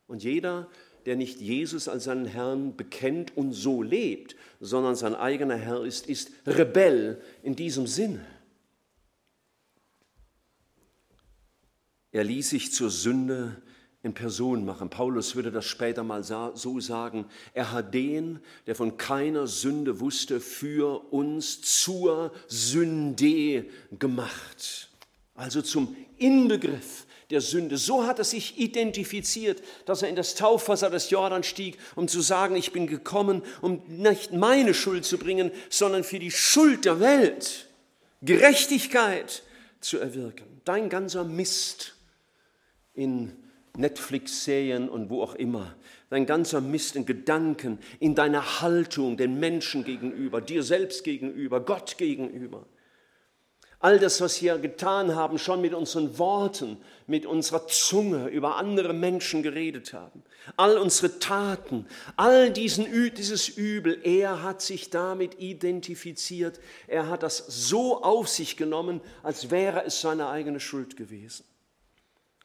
Und 0.06 0.22
jeder, 0.22 0.68
der 1.06 1.16
nicht 1.16 1.40
Jesus 1.40 1.88
als 1.88 2.04
seinen 2.04 2.26
Herrn 2.26 2.76
bekennt 2.76 3.36
und 3.36 3.52
so 3.52 3.82
lebt, 3.82 4.36
sondern 4.60 4.96
sein 4.96 5.14
eigener 5.14 5.56
Herr 5.56 5.84
ist, 5.84 6.08
ist 6.08 6.32
Rebell 6.46 7.22
in 7.42 7.56
diesem 7.56 7.86
Sinne. 7.86 8.24
Er 12.12 12.24
ließ 12.24 12.50
sich 12.50 12.72
zur 12.72 12.90
Sünde 12.90 13.62
in 14.02 14.14
Person 14.14 14.64
machen. 14.64 14.88
Paulus 14.88 15.36
würde 15.36 15.52
das 15.52 15.66
später 15.66 16.02
mal 16.02 16.22
so 16.22 16.80
sagen. 16.80 17.26
Er 17.52 17.72
hat 17.72 17.92
den, 17.92 18.40
der 18.66 18.74
von 18.74 18.96
keiner 18.96 19.46
Sünde 19.46 20.00
wusste, 20.00 20.40
für 20.40 21.12
uns 21.12 21.60
zur 21.60 22.32
Sünde 22.48 23.66
gemacht. 23.98 24.88
Also 25.34 25.60
zum 25.60 25.94
Inbegriff 26.16 27.06
der 27.30 27.40
Sünde. 27.40 27.76
So 27.76 28.06
hat 28.06 28.18
er 28.18 28.24
sich 28.24 28.58
identifiziert, 28.58 29.62
dass 29.84 30.02
er 30.02 30.08
in 30.08 30.16
das 30.16 30.34
Taufwasser 30.34 30.90
des 30.90 31.10
Jordan 31.10 31.42
stieg, 31.42 31.78
um 31.94 32.08
zu 32.08 32.20
sagen, 32.22 32.56
ich 32.56 32.72
bin 32.72 32.86
gekommen, 32.86 33.42
um 33.60 33.82
nicht 33.86 34.32
meine 34.32 34.74
Schuld 34.74 35.04
zu 35.04 35.18
bringen, 35.18 35.50
sondern 35.68 36.04
für 36.04 36.18
die 36.18 36.30
Schuld 36.30 36.84
der 36.84 37.00
Welt 37.00 37.68
Gerechtigkeit 38.22 39.42
zu 39.80 39.98
erwirken. 39.98 40.60
Dein 40.64 40.88
ganzer 40.88 41.24
Mist 41.24 41.94
in 42.94 43.36
Netflix-Serien 43.76 44.88
und 44.88 45.10
wo 45.10 45.22
auch 45.22 45.34
immer, 45.34 45.74
dein 46.08 46.26
ganzer 46.26 46.60
Mist 46.60 46.96
in 46.96 47.06
Gedanken, 47.06 47.78
in 47.98 48.14
deiner 48.14 48.60
Haltung 48.60 49.16
den 49.16 49.38
Menschen 49.40 49.84
gegenüber, 49.84 50.40
dir 50.40 50.62
selbst 50.62 51.04
gegenüber, 51.04 51.60
Gott 51.60 51.98
gegenüber 51.98 52.66
All 53.82 53.98
das, 53.98 54.20
was 54.20 54.42
wir 54.42 54.58
getan 54.58 55.14
haben, 55.14 55.38
schon 55.38 55.62
mit 55.62 55.72
unseren 55.72 56.18
Worten, 56.18 56.76
mit 57.06 57.24
unserer 57.24 57.66
Zunge 57.66 58.28
über 58.28 58.56
andere 58.56 58.92
Menschen 58.92 59.42
geredet 59.42 59.94
haben. 59.94 60.22
All 60.58 60.76
unsere 60.76 61.18
Taten, 61.18 61.86
all 62.14 62.50
diesen, 62.50 62.86
dieses 63.14 63.48
Übel, 63.48 63.98
er 64.04 64.42
hat 64.42 64.60
sich 64.60 64.90
damit 64.90 65.40
identifiziert. 65.40 66.60
Er 66.88 67.08
hat 67.08 67.22
das 67.22 67.38
so 67.38 68.02
auf 68.02 68.28
sich 68.28 68.58
genommen, 68.58 69.00
als 69.22 69.50
wäre 69.50 69.86
es 69.86 70.02
seine 70.02 70.28
eigene 70.28 70.60
Schuld 70.60 70.98
gewesen. 70.98 71.46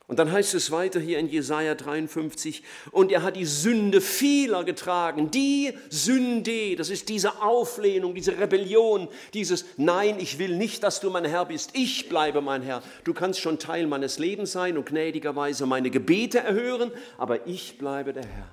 Und 0.08 0.20
dann 0.20 0.32
heißt 0.32 0.54
es 0.54 0.70
weiter 0.70 1.00
hier 1.00 1.18
in 1.18 1.28
Jesaja 1.28 1.74
53, 1.74 2.62
und 2.92 3.12
er 3.12 3.24
hat 3.24 3.36
die 3.36 3.46
Sünde 3.46 4.02
vieler 4.02 4.64
getragen. 4.64 5.32
Die 5.32 5.74
Sünde, 5.90 6.76
das 6.76 6.92
ist 6.92 7.10
diese 7.10 7.42
Auflehnung, 7.42 8.14
diese 8.14 8.38
Rebellion, 8.38 9.08
dieses 9.34 9.66
Nein, 9.78 10.20
ich 10.20 10.38
will 10.38 10.58
nicht, 10.58 10.84
dass 10.84 11.00
du 11.00 11.10
mein 11.10 11.26
Herr 11.26 11.46
bist, 11.46 11.72
ich 11.74 12.08
bleibe 12.08 12.42
mein 12.42 12.62
Herr. 12.62 12.84
Du 13.04 13.16
kannst 13.16 13.40
schon 13.40 13.58
Teil 13.58 13.88
meines 13.88 14.20
Lebens 14.20 14.52
sein 14.52 14.78
und 14.78 14.86
gnädigerweise 14.86 15.66
meine 15.66 15.90
Gebete 15.90 16.38
erhören, 16.40 16.92
aber 17.18 17.48
ich 17.48 17.80
bleibe 17.80 18.14
der 18.14 18.28
Herr. 18.28 18.52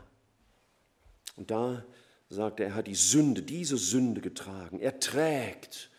Und 1.36 1.50
da 1.50 1.84
sagt 2.30 2.60
er, 2.60 2.68
er 2.68 2.74
hat 2.76 2.86
die 2.86 2.94
Sünde, 2.94 3.42
diese 3.42 3.76
Sünde 3.76 4.22
getragen. 4.22 4.80
Er 4.80 5.00
trägt 5.00 5.90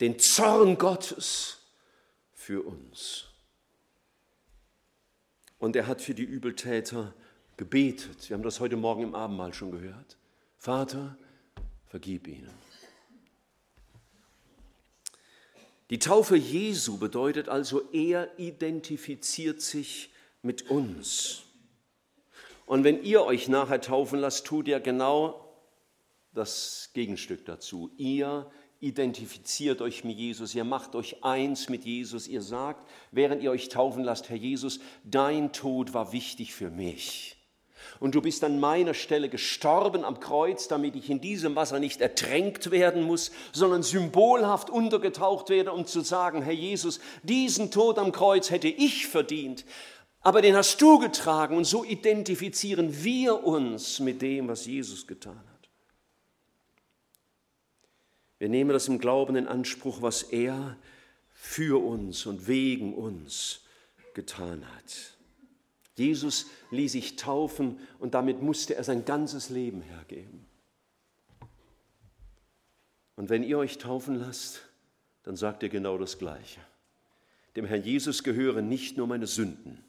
den 0.00 0.18
Zorn 0.18 0.78
Gottes 0.78 1.58
für 2.32 2.62
uns. 2.62 3.33
Und 5.64 5.76
er 5.76 5.86
hat 5.86 6.02
für 6.02 6.12
die 6.12 6.24
Übeltäter 6.24 7.14
gebetet. 7.56 8.28
Wir 8.28 8.34
haben 8.36 8.42
das 8.42 8.60
heute 8.60 8.76
Morgen 8.76 9.02
im 9.02 9.14
Abendmahl 9.14 9.54
schon 9.54 9.70
gehört. 9.70 10.18
Vater, 10.58 11.16
vergib 11.86 12.28
ihnen. 12.28 12.52
Die 15.88 15.98
Taufe 15.98 16.36
Jesu 16.36 16.98
bedeutet 16.98 17.48
also, 17.48 17.90
er 17.92 18.38
identifiziert 18.38 19.62
sich 19.62 20.10
mit 20.42 20.68
uns. 20.68 21.44
Und 22.66 22.84
wenn 22.84 23.02
ihr 23.02 23.24
euch 23.24 23.48
nachher 23.48 23.80
taufen 23.80 24.18
lasst, 24.18 24.46
tut 24.46 24.68
ihr 24.68 24.80
genau 24.80 25.50
das 26.34 26.90
Gegenstück 26.92 27.46
dazu. 27.46 27.90
Ihr 27.96 28.50
identifiziert 28.84 29.80
euch 29.80 30.04
mit 30.04 30.18
Jesus, 30.18 30.54
ihr 30.54 30.64
macht 30.64 30.94
euch 30.94 31.24
eins 31.24 31.68
mit 31.68 31.84
Jesus, 31.84 32.28
ihr 32.28 32.42
sagt, 32.42 32.86
während 33.10 33.42
ihr 33.42 33.50
euch 33.50 33.68
taufen 33.68 34.04
lasst, 34.04 34.28
Herr 34.28 34.36
Jesus, 34.36 34.78
dein 35.04 35.52
Tod 35.52 35.94
war 35.94 36.12
wichtig 36.12 36.54
für 36.54 36.70
mich. 36.70 37.36
Und 38.00 38.14
du 38.14 38.20
bist 38.20 38.44
an 38.44 38.60
meiner 38.60 38.94
Stelle 38.94 39.28
gestorben 39.28 40.04
am 40.04 40.20
Kreuz, 40.20 40.68
damit 40.68 40.96
ich 40.96 41.08
in 41.10 41.20
diesem 41.20 41.56
Wasser 41.56 41.78
nicht 41.78 42.00
ertränkt 42.00 42.70
werden 42.70 43.02
muss, 43.02 43.30
sondern 43.52 43.82
symbolhaft 43.82 44.68
untergetaucht 44.68 45.48
werde, 45.48 45.72
um 45.72 45.86
zu 45.86 46.00
sagen, 46.00 46.42
Herr 46.42 46.52
Jesus, 46.52 47.00
diesen 47.22 47.70
Tod 47.70 47.98
am 47.98 48.12
Kreuz 48.12 48.50
hätte 48.50 48.68
ich 48.68 49.06
verdient, 49.06 49.64
aber 50.20 50.42
den 50.42 50.56
hast 50.56 50.80
du 50.80 50.98
getragen. 50.98 51.56
Und 51.56 51.64
so 51.64 51.84
identifizieren 51.84 53.04
wir 53.04 53.44
uns 53.44 54.00
mit 54.00 54.22
dem, 54.22 54.48
was 54.48 54.66
Jesus 54.66 55.06
getan 55.06 55.38
hat. 55.38 55.53
Wir 58.38 58.48
nehmen 58.48 58.70
das 58.70 58.88
im 58.88 58.98
Glauben 58.98 59.36
in 59.36 59.46
Anspruch, 59.46 60.02
was 60.02 60.22
er 60.22 60.76
für 61.32 61.84
uns 61.84 62.26
und 62.26 62.46
wegen 62.46 62.94
uns 62.94 63.60
getan 64.14 64.64
hat. 64.74 65.14
Jesus 65.96 66.46
ließ 66.70 66.92
sich 66.92 67.16
taufen 67.16 67.78
und 67.98 68.14
damit 68.14 68.42
musste 68.42 68.74
er 68.74 68.84
sein 68.84 69.04
ganzes 69.04 69.50
Leben 69.50 69.82
hergeben. 69.82 70.44
Und 73.16 73.28
wenn 73.30 73.44
ihr 73.44 73.58
euch 73.58 73.78
taufen 73.78 74.16
lasst, 74.16 74.62
dann 75.22 75.36
sagt 75.36 75.62
ihr 75.62 75.68
genau 75.68 75.98
das 75.98 76.18
Gleiche. 76.18 76.60
Dem 77.54 77.64
Herrn 77.64 77.84
Jesus 77.84 78.24
gehören 78.24 78.68
nicht 78.68 78.96
nur 78.96 79.06
meine 79.06 79.28
Sünden, 79.28 79.84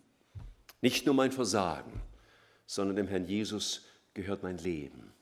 nicht 0.82 1.08
nur 1.08 1.16
mein 1.16 1.32
Versagen, 1.32 2.02
sondern 2.68 2.96
dem 2.96 3.08
Herrn 3.08 3.26
Jesus 3.26 3.86
gehört 4.14 4.44
mein 4.44 4.60
Leben. 4.60 5.15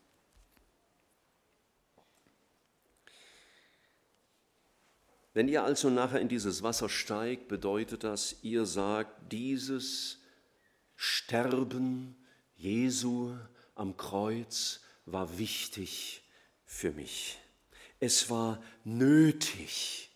Wenn 5.34 5.48
ihr 5.48 5.64
also 5.64 5.90
nachher 5.90 6.20
in 6.20 6.30
dieses 6.30 6.62
Wasser 6.62 6.90
steigt, 6.90 7.48
bedeutet 7.48 8.04
das, 8.04 8.38
ihr 8.44 8.66
sagt, 8.66 9.32
dieses 9.32 10.20
Sterben 10.96 12.16
Jesu 12.56 13.36
am 13.76 13.98
Kreuz 13.98 14.82
war 15.06 15.38
wichtig 15.40 16.22
für 16.66 16.92
mich. 16.92 17.40
Es 18.00 18.30
war 18.30 18.62
nötig. 18.84 20.12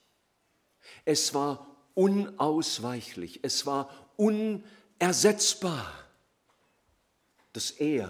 Es 1.03 1.33
war 1.33 1.75
unausweichlich. 1.95 3.39
Es 3.43 3.65
war 3.65 4.11
unersetzbar, 4.17 5.91
dass 7.53 7.71
er 7.71 8.09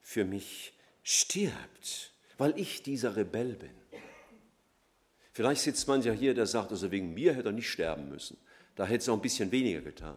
für 0.00 0.24
mich 0.24 0.72
stirbt, 1.02 2.12
weil 2.36 2.58
ich 2.58 2.82
dieser 2.82 3.16
Rebell 3.16 3.56
bin. 3.56 3.70
Vielleicht 5.38 5.62
sitzt 5.62 5.86
man 5.86 6.02
ja 6.02 6.12
hier, 6.12 6.34
der 6.34 6.46
sagt, 6.46 6.72
also 6.72 6.90
wegen 6.90 7.14
mir 7.14 7.32
hätte 7.32 7.50
er 7.50 7.52
nicht 7.52 7.70
sterben 7.70 8.08
müssen. 8.08 8.36
Da 8.74 8.84
hätte 8.84 9.02
es 9.02 9.08
auch 9.08 9.14
ein 9.14 9.22
bisschen 9.22 9.52
weniger 9.52 9.82
getan. 9.82 10.16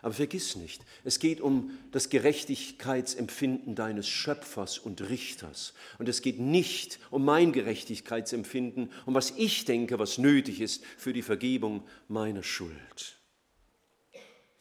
Aber 0.00 0.14
vergiss 0.14 0.56
nicht, 0.56 0.82
es 1.04 1.18
geht 1.18 1.42
um 1.42 1.78
das 1.90 2.08
Gerechtigkeitsempfinden 2.08 3.74
deines 3.74 4.08
Schöpfers 4.08 4.78
und 4.78 5.10
Richters. 5.10 5.74
Und 5.98 6.08
es 6.08 6.22
geht 6.22 6.40
nicht 6.40 7.00
um 7.10 7.22
mein 7.22 7.52
Gerechtigkeitsempfinden, 7.52 8.90
um 9.04 9.12
was 9.12 9.34
ich 9.36 9.66
denke, 9.66 9.98
was 9.98 10.16
nötig 10.16 10.62
ist 10.62 10.82
für 10.96 11.12
die 11.12 11.20
Vergebung 11.20 11.86
meiner 12.08 12.42
Schuld. 12.42 13.18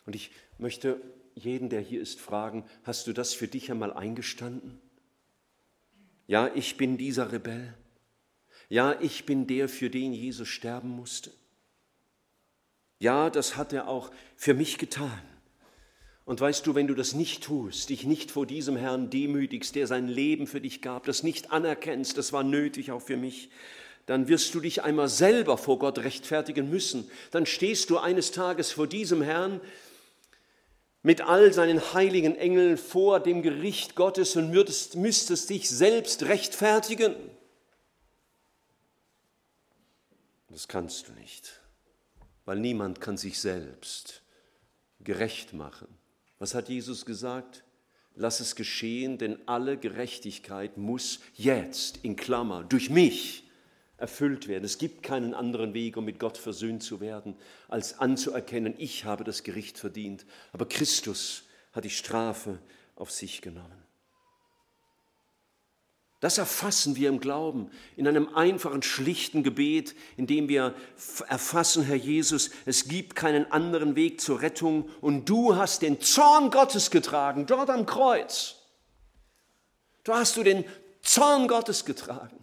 Und 0.05 0.13
ich 0.13 0.31
möchte 0.57 0.99
jeden, 1.35 1.69
der 1.69 1.79
hier 1.79 2.01
ist, 2.01 2.19
fragen, 2.19 2.65
hast 2.83 3.07
du 3.07 3.13
das 3.13 3.33
für 3.33 3.47
dich 3.47 3.71
einmal 3.71 3.93
eingestanden? 3.93 4.81
Ja, 6.27 6.51
ich 6.53 6.75
bin 6.75 6.97
dieser 6.97 7.31
Rebell. 7.31 7.73
Ja, 8.71 8.95
ich 9.01 9.25
bin 9.25 9.47
der, 9.47 9.67
für 9.67 9.89
den 9.89 10.13
Jesus 10.13 10.47
sterben 10.47 10.87
musste. 10.87 11.29
Ja, 12.99 13.29
das 13.29 13.57
hat 13.57 13.73
er 13.73 13.89
auch 13.89 14.11
für 14.37 14.53
mich 14.53 14.77
getan. 14.77 15.21
Und 16.23 16.39
weißt 16.39 16.65
du, 16.65 16.73
wenn 16.73 16.87
du 16.87 16.95
das 16.95 17.13
nicht 17.13 17.43
tust, 17.43 17.89
dich 17.89 18.05
nicht 18.05 18.31
vor 18.31 18.45
diesem 18.45 18.77
Herrn 18.77 19.09
demütigst, 19.09 19.75
der 19.75 19.87
sein 19.87 20.07
Leben 20.07 20.47
für 20.47 20.61
dich 20.61 20.81
gab, 20.81 21.03
das 21.03 21.21
nicht 21.21 21.51
anerkennst, 21.51 22.17
das 22.17 22.31
war 22.31 22.43
nötig 22.43 22.93
auch 22.93 23.01
für 23.01 23.17
mich, 23.17 23.49
dann 24.05 24.29
wirst 24.29 24.55
du 24.55 24.61
dich 24.61 24.83
einmal 24.83 25.09
selber 25.09 25.57
vor 25.57 25.77
Gott 25.77 25.99
rechtfertigen 25.99 26.69
müssen. 26.69 27.11
Dann 27.31 27.45
stehst 27.45 27.89
du 27.89 27.97
eines 27.97 28.31
Tages 28.31 28.71
vor 28.71 28.87
diesem 28.87 29.21
Herrn 29.21 29.59
mit 31.03 31.19
all 31.19 31.51
seinen 31.51 31.93
heiligen 31.93 32.37
Engeln 32.37 32.77
vor 32.77 33.19
dem 33.19 33.41
Gericht 33.41 33.95
Gottes 33.97 34.37
und 34.37 34.49
müsstest 34.49 35.49
dich 35.49 35.69
selbst 35.69 36.23
rechtfertigen. 36.23 37.15
Das 40.51 40.67
kannst 40.67 41.07
du 41.07 41.13
nicht, 41.13 41.61
weil 42.45 42.59
niemand 42.59 42.99
kann 42.99 43.17
sich 43.17 43.39
selbst 43.39 44.21
gerecht 44.99 45.53
machen. 45.53 45.87
Was 46.39 46.53
hat 46.53 46.67
Jesus 46.67 47.05
gesagt? 47.05 47.63
Lass 48.15 48.41
es 48.41 48.55
geschehen, 48.55 49.17
denn 49.17 49.37
alle 49.47 49.77
Gerechtigkeit 49.77 50.77
muss 50.77 51.21
jetzt, 51.35 51.99
in 52.03 52.17
Klammer, 52.17 52.63
durch 52.63 52.89
mich 52.89 53.49
erfüllt 53.95 54.47
werden. 54.47 54.65
Es 54.65 54.77
gibt 54.77 55.03
keinen 55.03 55.33
anderen 55.33 55.73
Weg, 55.73 55.95
um 55.95 56.03
mit 56.03 56.19
Gott 56.19 56.37
versöhnt 56.37 56.83
zu 56.83 56.99
werden, 56.99 57.35
als 57.69 57.99
anzuerkennen, 57.99 58.73
ich 58.77 59.05
habe 59.05 59.23
das 59.23 59.43
Gericht 59.43 59.77
verdient. 59.77 60.25
Aber 60.51 60.67
Christus 60.67 61.43
hat 61.71 61.85
die 61.85 61.89
Strafe 61.89 62.59
auf 62.95 63.11
sich 63.11 63.41
genommen. 63.41 63.80
Das 66.21 66.37
erfassen 66.37 66.95
wir 66.95 67.09
im 67.09 67.19
Glauben, 67.19 67.71
in 67.97 68.07
einem 68.07 68.35
einfachen, 68.35 68.83
schlichten 68.83 69.41
Gebet, 69.41 69.95
in 70.17 70.27
dem 70.27 70.47
wir 70.47 70.75
erfassen, 71.27 71.81
Herr 71.81 71.95
Jesus, 71.95 72.51
es 72.67 72.87
gibt 72.87 73.15
keinen 73.15 73.51
anderen 73.51 73.95
Weg 73.95 74.21
zur 74.21 74.39
Rettung 74.39 74.87
und 75.01 75.27
du 75.27 75.55
hast 75.55 75.81
den 75.81 75.99
Zorn 75.99 76.51
Gottes 76.51 76.91
getragen, 76.91 77.47
dort 77.47 77.71
am 77.71 77.87
Kreuz. 77.87 78.57
Du 80.03 80.13
hast 80.13 80.37
du 80.37 80.43
den 80.43 80.63
Zorn 81.01 81.47
Gottes 81.47 81.85
getragen. 81.85 82.37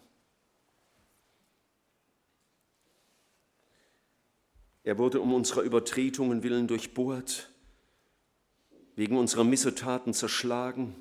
Er 4.83 4.99
wurde 4.99 5.21
um 5.21 5.33
unserer 5.33 5.63
Übertretungen 5.63 6.43
willen 6.43 6.67
durchbohrt, 6.67 7.49
wegen 8.97 9.17
unserer 9.17 9.45
Missetaten 9.45 10.15
zerschlagen, 10.15 10.97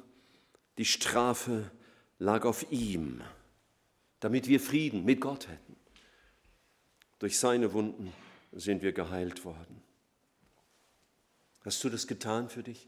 die 0.77 0.85
Strafe 0.85 1.71
lag 2.19 2.45
auf 2.45 2.71
ihm, 2.71 3.21
damit 4.19 4.47
wir 4.47 4.59
Frieden 4.59 5.05
mit 5.05 5.21
Gott 5.21 5.47
hätten. 5.47 5.75
Durch 7.19 7.39
seine 7.39 7.73
Wunden 7.73 8.13
sind 8.51 8.81
wir 8.81 8.91
geheilt 8.91 9.45
worden. 9.45 9.81
Hast 11.63 11.83
du 11.83 11.89
das 11.89 12.07
getan 12.07 12.49
für 12.49 12.63
dich? 12.63 12.87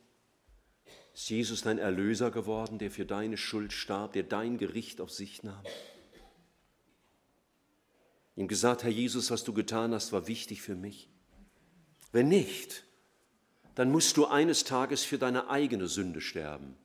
Ist 1.14 1.30
Jesus 1.30 1.62
dein 1.64 1.80
Erlöser 1.80 2.32
geworden, 2.32 2.80
der 2.80 2.92
für 2.92 3.06
deine 3.06 3.38
Schuld 3.38 3.74
starb, 3.74 4.14
der 4.14 4.24
dein 4.24 4.58
Gericht 4.58 5.02
auf 5.02 5.12
sich 5.12 5.44
nahm? 5.44 5.64
Ihm 8.36 8.48
gesagt, 8.48 8.84
Herr 8.84 8.90
Jesus, 8.90 9.32
was 9.32 9.44
du 9.44 9.54
getan 9.54 9.94
hast, 9.94 10.14
war 10.14 10.28
wichtig 10.28 10.62
für 10.62 10.76
mich. 10.76 11.10
Wenn 12.14 12.30
nicht, 12.30 12.86
dann 13.76 13.92
musst 13.92 14.16
du 14.16 14.28
eines 14.28 14.64
Tages 14.64 15.04
für 15.04 15.18
deine 15.18 15.50
eigene 15.50 15.88
Sünde 15.88 16.22
sterben. 16.22 16.78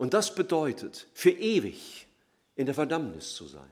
Und 0.00 0.14
das 0.14 0.34
bedeutet, 0.34 1.08
für 1.12 1.28
ewig 1.28 2.06
in 2.56 2.64
der 2.64 2.74
Verdammnis 2.74 3.34
zu 3.34 3.46
sein. 3.46 3.70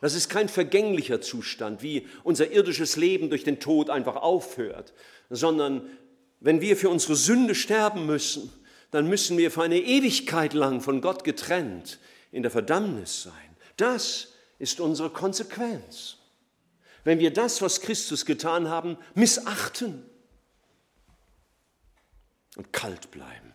Das 0.00 0.14
ist 0.14 0.30
kein 0.30 0.48
vergänglicher 0.48 1.20
Zustand, 1.20 1.82
wie 1.82 2.08
unser 2.24 2.50
irdisches 2.50 2.96
Leben 2.96 3.28
durch 3.28 3.44
den 3.44 3.60
Tod 3.60 3.90
einfach 3.90 4.16
aufhört, 4.16 4.94
sondern 5.28 5.86
wenn 6.40 6.62
wir 6.62 6.78
für 6.78 6.88
unsere 6.88 7.14
Sünde 7.14 7.54
sterben 7.54 8.06
müssen, 8.06 8.50
dann 8.90 9.06
müssen 9.06 9.36
wir 9.36 9.50
für 9.50 9.62
eine 9.62 9.80
Ewigkeit 9.80 10.54
lang 10.54 10.80
von 10.80 11.02
Gott 11.02 11.24
getrennt 11.24 11.98
in 12.30 12.40
der 12.40 12.50
Verdammnis 12.50 13.24
sein. 13.24 13.56
Das 13.76 14.28
ist 14.58 14.80
unsere 14.80 15.10
Konsequenz. 15.10 16.16
Wenn 17.04 17.18
wir 17.18 17.34
das, 17.34 17.60
was 17.60 17.82
Christus 17.82 18.24
getan 18.24 18.70
haben, 18.70 18.96
missachten 19.14 20.06
und 22.56 22.72
kalt 22.72 23.10
bleiben. 23.10 23.51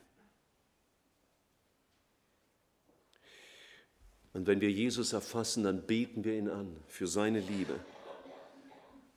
Und 4.37 4.45
wenn 4.45 4.61
wir 4.61 4.69
Jesus 4.69 5.13
erfassen, 5.13 5.63
dann 5.63 5.87
beten 5.87 6.23
wir 6.23 6.37
ihn 6.37 6.47
an 6.47 6.77
für 6.87 7.07
seine 7.07 7.39
Liebe. 7.39 7.73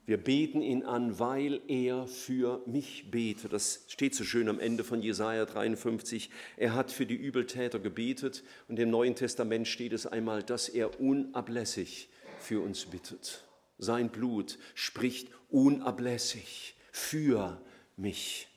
Wir 0.07 0.17
beten 0.17 0.63
ihn 0.63 0.83
an, 0.83 1.19
weil 1.19 1.61
er 1.69 2.07
für 2.07 2.63
mich 2.67 3.11
betet. 3.11 3.53
Das 3.53 3.85
steht 3.89 4.15
so 4.15 4.25
schön 4.25 4.49
am 4.49 4.59
Ende 4.59 4.83
von 4.83 5.03
Jesaja 5.03 5.45
53. 5.45 6.31
Er 6.57 6.75
hat 6.75 6.91
für 6.91 7.05
die 7.05 7.17
Übeltäter 7.17 7.79
gebetet 7.79 8.43
und 8.67 8.79
im 8.79 8.89
Neuen 8.89 9.15
Testament 9.15 9.69
steht 9.69 9.93
es 9.93 10.07
einmal, 10.07 10.43
dass 10.43 10.71
er 10.71 10.99
unablässig 10.99 12.09
für 12.39 12.63
uns 12.63 12.87
bittet. 12.87 13.47
Sein 13.77 14.09
Blut 14.09 14.59
spricht 14.75 15.29
unablässig 15.51 16.77
für 16.93 17.61
mich. 17.99 18.50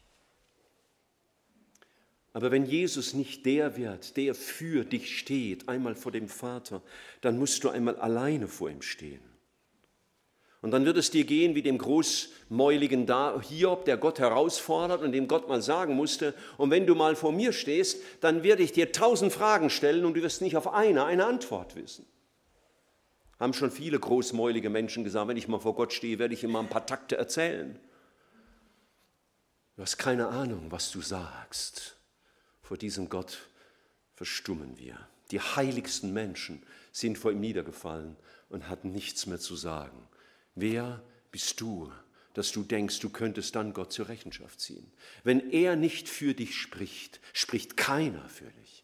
Aber 2.34 2.50
wenn 2.50 2.65
Jesus 2.65 3.13
nicht 3.13 3.46
der 3.46 3.78
wird, 3.78 4.17
der 4.17 4.34
für 4.34 4.84
dich 4.84 5.17
steht, 5.19 5.69
einmal 5.69 5.96
vor 5.96 6.12
dem 6.12 6.28
Vater, 6.28 6.82
dann 7.22 7.38
musst 7.38 7.63
du 7.63 7.69
einmal 7.69 7.96
alleine 7.98 8.48
vor 8.48 8.72
ihm 8.72 8.82
stehen. 8.82 9.22
Und 10.63 10.72
dann 10.72 10.86
wird 10.86 10.98
es 10.98 11.12
dir 11.12 11.26
gehen 11.26 11.56
wie 11.56 11.62
dem 11.62 11.78
großmäuligen 11.78 13.06
Hiob, 13.41 13.86
der 13.86 13.98
Gott 13.98 14.17
herausfordert 14.17 15.02
und 15.02 15.12
dem 15.12 15.28
Gott 15.28 15.48
mal 15.48 15.62
sagen 15.62 15.93
musste, 15.93 16.34
und 16.58 16.72
wenn 16.72 16.88
du 16.88 16.96
mal 16.96 17.15
vor 17.15 17.34
mir 17.34 17.54
stehst, 17.54 18.02
dann 18.22 18.43
werde 18.43 18.63
ich 18.63 18.72
dir 18.72 18.91
tausend 18.91 19.34
Fragen 19.34 19.69
stellen 19.69 20.06
und 20.06 20.15
du 20.15 20.22
wirst 20.22 20.41
nicht 20.41 20.56
auf 20.56 20.74
eine 20.74 21.06
eine 21.06 21.26
Antwort 21.26 21.76
wissen. 21.76 22.06
Haben 23.39 23.54
schon 23.54 23.72
viele 23.72 24.00
großmäulige 24.00 24.69
Menschen 24.69 25.04
gesagt, 25.04 25.28
wenn 25.28 25.38
ich 25.38 25.50
mal 25.50 25.60
vor 25.60 25.76
Gott 25.76 25.91
stehe, 25.91 26.17
werde 26.17 26.34
ich 26.34 26.43
ihm 26.43 26.52
mal 26.52 26.62
ein 26.62 26.69
paar 26.69 26.86
Takte 26.86 27.17
erzählen. 27.17 27.78
Du 29.76 29.82
hast 29.82 29.98
keine 29.98 30.30
Ahnung, 30.30 30.67
was 30.69 30.91
du 30.91 31.02
sagst. 31.02 31.92
Vor 32.73 32.79
diesem 32.79 33.07
Gott 33.07 33.38
verstummen 34.15 34.79
wir. 34.79 34.97
Die 35.29 35.39
heiligsten 35.39 36.12
Menschen 36.12 36.63
sind 36.91 37.19
vor 37.19 37.31
ihm 37.31 37.39
niedergefallen 37.39 38.15
und 38.49 38.67
hatten 38.67 38.91
nichts 38.91 39.27
mehr 39.27 39.39
zu 39.39 39.55
sagen. 39.55 40.07
Wer 40.55 41.03
bist 41.29 41.62
du, 41.62 41.91
dass 42.33 42.51
du 42.51 42.63
denkst, 42.63 42.99
du 42.99 43.12
könntest 43.12 43.53
dann 43.53 43.73
Gott 43.73 43.93
zur 43.93 44.09
Rechenschaft 44.09 44.59
ziehen? 44.59 44.91
Wenn 45.23 45.51
er 45.51 45.75
nicht 45.75 46.09
für 46.09 46.33
dich 46.33 46.59
spricht, 46.59 47.19
spricht 47.31 47.77
keiner 47.77 48.27
für 48.27 48.49
dich. 48.49 48.83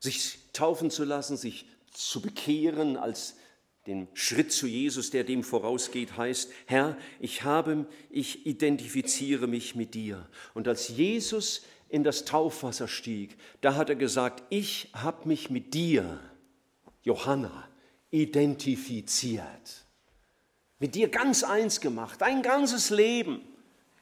Sich 0.00 0.38
taufen 0.52 0.90
zu 0.90 1.04
lassen, 1.04 1.38
sich 1.38 1.64
zu 1.94 2.20
bekehren 2.20 2.98
als 2.98 3.36
den 3.86 4.08
Schritt 4.14 4.52
zu 4.52 4.66
Jesus, 4.66 5.10
der 5.10 5.24
dem 5.24 5.42
vorausgeht, 5.42 6.16
heißt, 6.16 6.52
Herr, 6.66 6.96
ich 7.18 7.44
habe, 7.44 7.86
ich 8.10 8.46
identifiziere 8.46 9.46
mich 9.46 9.74
mit 9.74 9.94
dir. 9.94 10.28
Und 10.54 10.68
als 10.68 10.88
Jesus 10.88 11.62
in 11.88 12.04
das 12.04 12.24
Taufwasser 12.24 12.88
stieg, 12.88 13.36
da 13.62 13.74
hat 13.74 13.88
er 13.88 13.96
gesagt, 13.96 14.44
ich 14.50 14.90
habe 14.92 15.26
mich 15.26 15.50
mit 15.50 15.74
dir, 15.74 16.20
Johanna, 17.02 17.68
identifiziert. 18.10 19.86
Mit 20.78 20.94
dir 20.94 21.08
ganz 21.08 21.42
eins 21.42 21.80
gemacht, 21.80 22.20
dein 22.20 22.42
ganzes 22.42 22.90
Leben, 22.90 23.40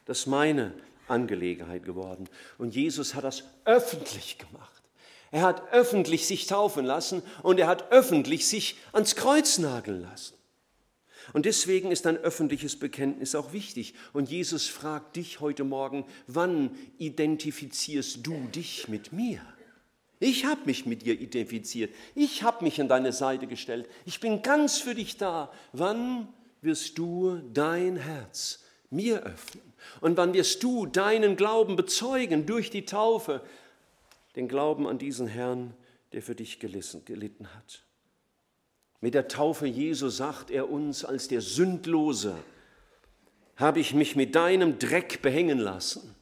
das 0.05 0.19
ist 0.19 0.27
meine 0.27 0.73
Angelegenheit 1.07 1.83
geworden. 1.83 2.29
Und 2.57 2.75
Jesus 2.75 3.15
hat 3.15 3.23
das 3.23 3.43
öffentlich 3.65 4.37
gemacht. 4.37 4.68
Er 5.31 5.41
hat 5.43 5.71
öffentlich 5.71 6.25
sich 6.25 6.47
taufen 6.47 6.85
lassen 6.85 7.21
und 7.43 7.59
er 7.59 7.67
hat 7.67 7.91
öffentlich 7.91 8.47
sich 8.47 8.77
ans 8.91 9.15
Kreuz 9.15 9.57
nageln 9.59 10.01
lassen. 10.01 10.35
Und 11.33 11.45
deswegen 11.45 11.91
ist 11.91 12.07
ein 12.07 12.17
öffentliches 12.17 12.77
Bekenntnis 12.77 13.35
auch 13.35 13.53
wichtig. 13.53 13.93
Und 14.13 14.29
Jesus 14.29 14.67
fragt 14.67 15.15
dich 15.15 15.39
heute 15.39 15.63
Morgen, 15.63 16.05
wann 16.27 16.71
identifizierst 16.97 18.25
du 18.25 18.33
dich 18.53 18.87
mit 18.87 19.13
mir? 19.13 19.41
Ich 20.19 20.45
habe 20.45 20.61
mich 20.65 20.85
mit 20.85 21.05
dir 21.05 21.19
identifiziert. 21.19 21.93
Ich 22.15 22.43
habe 22.43 22.63
mich 22.63 22.81
an 22.81 22.89
deine 22.89 23.13
Seite 23.13 23.47
gestellt. 23.47 23.87
Ich 24.05 24.19
bin 24.19 24.41
ganz 24.41 24.79
für 24.79 24.95
dich 24.95 25.17
da. 25.17 25.51
Wann 25.71 26.27
wirst 26.61 26.97
du 26.97 27.39
dein 27.53 27.95
Herz 27.95 28.63
mir 28.89 29.21
öffnen? 29.23 29.63
Und 30.01 30.17
wann 30.17 30.33
wirst 30.33 30.61
du 30.63 30.87
deinen 30.87 31.37
Glauben 31.37 31.75
bezeugen 31.77 32.45
durch 32.45 32.69
die 32.69 32.85
Taufe, 32.85 33.41
den 34.39 34.47
Glauben 34.47 34.87
an 34.87 34.97
diesen 34.97 35.27
Herrn, 35.27 35.73
der 36.13 36.21
für 36.21 36.33
dich 36.33 36.59
gelitten 36.59 37.53
hat. 37.55 37.83
Mit 39.01 39.13
der 39.13 39.27
Taufe 39.27 39.67
Jesu 39.67 40.07
sagt 40.07 40.49
er 40.49 40.69
uns 40.69 41.03
als 41.03 41.27
der 41.27 41.41
Sündlose, 41.41 42.35
habe 43.57 43.81
ich 43.81 43.93
mich 43.93 44.15
mit 44.15 44.35
deinem 44.35 44.79
Dreck 44.79 45.21
behängen 45.21 45.59
lassen. 45.59 46.15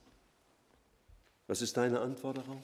Was 1.45 1.62
ist 1.62 1.77
deine 1.77 1.99
Antwort 1.99 2.38
darauf? 2.38 2.63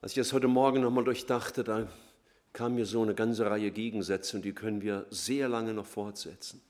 Als 0.00 0.12
ich 0.12 0.16
das 0.16 0.32
heute 0.32 0.48
Morgen 0.48 0.80
nochmal 0.80 1.04
durchdachte, 1.04 1.62
da 1.62 1.88
kam 2.54 2.74
mir 2.74 2.86
so 2.86 3.02
eine 3.02 3.14
ganze 3.14 3.50
Reihe 3.50 3.70
Gegensätze 3.70 4.38
und 4.38 4.44
die 4.44 4.54
können 4.54 4.80
wir 4.80 5.06
sehr 5.10 5.48
lange 5.48 5.74
noch 5.74 5.86
fortsetzen. 5.86 6.62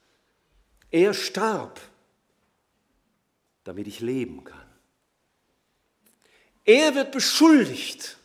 Er 0.90 1.14
starb, 1.14 1.80
damit 3.62 3.86
ich 3.86 4.00
leben 4.00 4.42
kann. 4.42 4.67
Er 6.68 6.94
wird 6.94 7.12
beschuldigt, 7.12 8.18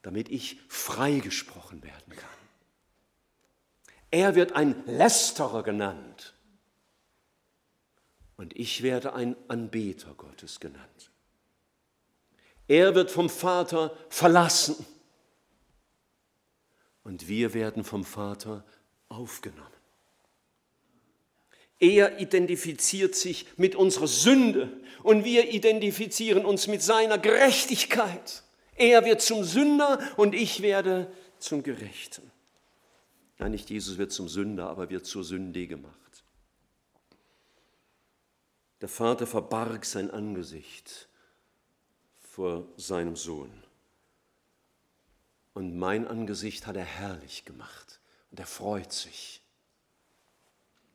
damit 0.00 0.30
ich 0.30 0.58
freigesprochen 0.66 1.82
werden 1.82 2.16
kann. 2.16 2.30
Er 4.10 4.34
wird 4.34 4.52
ein 4.52 4.86
Lästerer 4.86 5.62
genannt 5.62 6.32
und 8.38 8.56
ich 8.58 8.82
werde 8.82 9.12
ein 9.12 9.36
Anbeter 9.48 10.14
Gottes 10.14 10.58
genannt. 10.58 11.10
Er 12.66 12.94
wird 12.94 13.10
vom 13.10 13.28
Vater 13.28 13.94
verlassen 14.08 14.86
und 17.04 17.28
wir 17.28 17.52
werden 17.52 17.84
vom 17.84 18.06
Vater 18.06 18.64
aufgenommen. 19.10 19.71
Er 21.82 22.20
identifiziert 22.20 23.16
sich 23.16 23.44
mit 23.56 23.74
unserer 23.74 24.06
Sünde 24.06 24.72
und 25.02 25.24
wir 25.24 25.52
identifizieren 25.52 26.44
uns 26.44 26.68
mit 26.68 26.80
seiner 26.80 27.18
Gerechtigkeit. 27.18 28.44
Er 28.76 29.04
wird 29.04 29.20
zum 29.20 29.42
Sünder 29.42 29.98
und 30.16 30.32
ich 30.32 30.62
werde 30.62 31.12
zum 31.40 31.64
Gerechten. 31.64 32.30
Ja, 33.40 33.48
nicht 33.48 33.68
Jesus 33.68 33.98
wird 33.98 34.12
zum 34.12 34.28
Sünder, 34.28 34.68
aber 34.68 34.90
wird 34.90 35.06
zur 35.06 35.24
Sünde 35.24 35.66
gemacht. 35.66 36.22
Der 38.80 38.88
Vater 38.88 39.26
verbarg 39.26 39.84
sein 39.84 40.08
Angesicht 40.12 41.08
vor 42.20 42.68
seinem 42.76 43.16
Sohn. 43.16 43.50
Und 45.52 45.76
mein 45.76 46.06
Angesicht 46.06 46.68
hat 46.68 46.76
er 46.76 46.84
herrlich 46.84 47.44
gemacht 47.44 47.98
und 48.30 48.38
er 48.38 48.46
freut 48.46 48.92
sich 48.92 49.41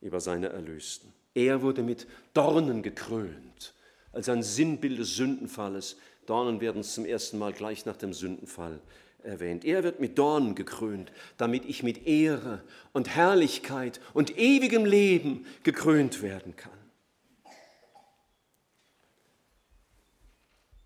über 0.08 0.22
seine 0.22 0.50
Erlösten. 0.50 1.14
Er 1.34 1.62
wurde 1.62 1.84
mit 1.84 2.08
Dornen 2.34 2.82
gekrönt, 2.82 3.74
als 4.12 4.30
ein 4.30 4.42
Sinnbild 4.42 4.98
des 4.98 5.16
Sündenfalles. 5.16 5.98
Dornen 6.26 6.62
werden 6.62 6.82
zum 6.82 7.06
ersten 7.06 7.38
Mal 7.38 7.54
gleich 7.54 7.86
nach 7.86 7.98
dem 7.98 8.14
Sündenfall 8.14 8.80
erwähnt. 9.22 9.66
Er 9.66 9.84
wird 9.84 10.00
mit 10.00 10.18
Dornen 10.18 10.56
gekrönt, 10.56 11.12
damit 11.38 11.66
ich 11.66 11.84
mit 11.84 12.08
Ehre 12.08 12.64
und 12.94 13.10
Herrlichkeit 13.10 14.00
und 14.14 14.38
ewigem 14.38 14.86
Leben 14.86 15.46
gekrönt 15.64 16.22
werden 16.22 16.56
kann. 16.56 16.72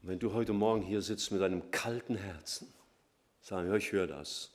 Und 0.01 0.10
wenn 0.10 0.19
du 0.19 0.34
heute 0.34 0.53
Morgen 0.53 0.81
hier 0.81 1.03
sitzt 1.03 1.31
mit 1.31 1.43
einem 1.43 1.69
kalten 1.69 2.15
Herzen, 2.15 2.67
sagen, 3.39 3.69
ja, 3.69 3.75
ich 3.75 3.91
höre 3.91 4.07
das, 4.07 4.51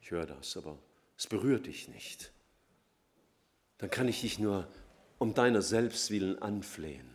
ich 0.00 0.12
höre 0.12 0.26
das, 0.26 0.56
aber 0.56 0.78
es 1.18 1.26
berührt 1.26 1.66
dich 1.66 1.88
nicht 1.88 2.30
dann 3.78 3.90
kann 3.90 4.08
ich 4.08 4.20
dich 4.20 4.38
nur 4.38 4.66
um 5.18 5.34
deiner 5.34 5.62
selbst 5.62 6.10
willen 6.10 6.40
anflehen. 6.40 7.08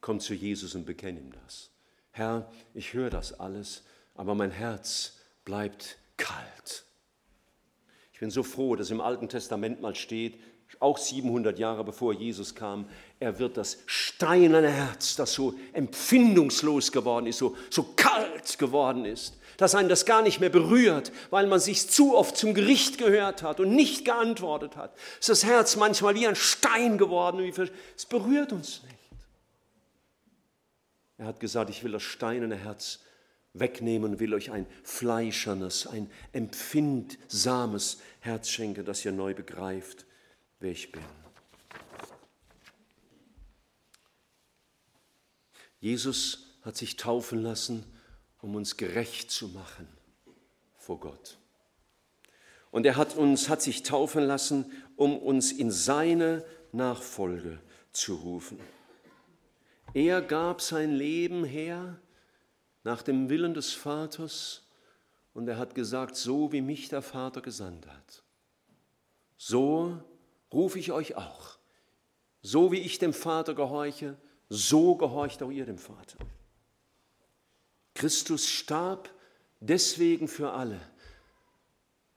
Komm 0.00 0.20
zu 0.20 0.34
Jesus 0.34 0.74
und 0.74 0.86
bekenn 0.86 1.16
ihm 1.16 1.32
das. 1.44 1.70
Herr, 2.10 2.50
ich 2.74 2.92
höre 2.92 3.10
das 3.10 3.40
alles, 3.40 3.82
aber 4.14 4.34
mein 4.34 4.50
Herz 4.50 5.18
bleibt 5.44 5.96
kalt. 6.16 6.84
Ich 8.12 8.20
bin 8.20 8.30
so 8.30 8.42
froh, 8.42 8.76
dass 8.76 8.90
im 8.90 9.00
Alten 9.00 9.28
Testament 9.28 9.80
mal 9.80 9.94
steht, 9.94 10.38
auch 10.80 10.98
700 10.98 11.58
Jahre 11.58 11.84
bevor 11.84 12.12
Jesus 12.12 12.54
kam, 12.54 12.88
er 13.20 13.38
wird 13.38 13.56
das 13.56 13.78
steinerne 13.86 14.70
Herz, 14.70 15.16
das 15.16 15.32
so 15.32 15.54
empfindungslos 15.72 16.92
geworden 16.92 17.26
ist, 17.26 17.38
so, 17.38 17.56
so 17.70 17.94
kalt 17.96 18.58
geworden 18.58 19.04
ist, 19.04 19.38
dass 19.56 19.74
einen 19.74 19.88
das 19.88 20.06
gar 20.06 20.22
nicht 20.22 20.40
mehr 20.40 20.50
berührt, 20.50 21.12
weil 21.30 21.46
man 21.46 21.60
sich 21.60 21.88
zu 21.90 22.16
oft 22.16 22.36
zum 22.36 22.54
Gericht 22.54 22.98
gehört 22.98 23.42
hat 23.42 23.60
und 23.60 23.74
nicht 23.74 24.04
geantwortet 24.04 24.76
hat. 24.76 24.94
Ist 25.20 25.28
das 25.28 25.44
Herz 25.44 25.76
manchmal 25.76 26.14
wie 26.14 26.26
ein 26.26 26.36
Stein 26.36 26.98
geworden, 26.98 27.52
es 27.96 28.06
berührt 28.06 28.52
uns 28.52 28.82
nicht. 28.82 28.94
Er 31.18 31.26
hat 31.26 31.40
gesagt, 31.40 31.70
ich 31.70 31.84
will 31.84 31.92
das 31.92 32.02
steinerne 32.02 32.56
Herz 32.56 33.00
wegnehmen 33.52 34.12
und 34.12 34.20
will 34.20 34.34
euch 34.34 34.50
ein 34.50 34.66
fleischernes, 34.82 35.86
ein 35.86 36.10
empfindsames 36.32 38.00
Herz 38.20 38.48
schenken, 38.48 38.84
das 38.84 39.04
ihr 39.04 39.12
neu 39.12 39.32
begreift, 39.32 40.04
wer 40.58 40.72
ich 40.72 40.90
bin. 40.90 41.02
Jesus 45.80 46.56
hat 46.62 46.76
sich 46.76 46.96
taufen 46.96 47.42
lassen, 47.42 47.84
um 48.44 48.56
uns 48.56 48.76
gerecht 48.76 49.30
zu 49.30 49.48
machen 49.48 49.88
vor 50.76 51.00
Gott. 51.00 51.38
Und 52.70 52.84
er 52.84 52.96
hat 52.96 53.16
uns 53.16 53.48
hat 53.48 53.62
sich 53.62 53.84
taufen 53.84 54.22
lassen, 54.22 54.70
um 54.96 55.16
uns 55.16 55.50
in 55.50 55.70
seine 55.70 56.44
Nachfolge 56.70 57.58
zu 57.92 58.16
rufen. 58.16 58.60
Er 59.94 60.20
gab 60.20 60.60
sein 60.60 60.92
Leben 60.92 61.44
her 61.44 61.98
nach 62.82 63.02
dem 63.02 63.30
Willen 63.30 63.54
des 63.54 63.72
Vaters 63.72 64.66
und 65.32 65.48
er 65.48 65.56
hat 65.56 65.74
gesagt, 65.74 66.14
so 66.14 66.52
wie 66.52 66.60
mich 66.60 66.90
der 66.90 67.00
Vater 67.00 67.40
gesandt 67.40 67.86
hat, 67.86 68.24
so 69.38 70.02
rufe 70.52 70.78
ich 70.78 70.92
euch 70.92 71.16
auch. 71.16 71.56
So 72.42 72.72
wie 72.72 72.80
ich 72.80 72.98
dem 72.98 73.14
Vater 73.14 73.54
gehorche, 73.54 74.18
so 74.50 74.96
gehorcht 74.96 75.42
auch 75.42 75.50
ihr 75.50 75.64
dem 75.64 75.78
Vater. 75.78 76.18
Christus 77.94 78.48
starb 78.48 79.10
deswegen 79.60 80.28
für 80.28 80.52
alle. 80.52 80.80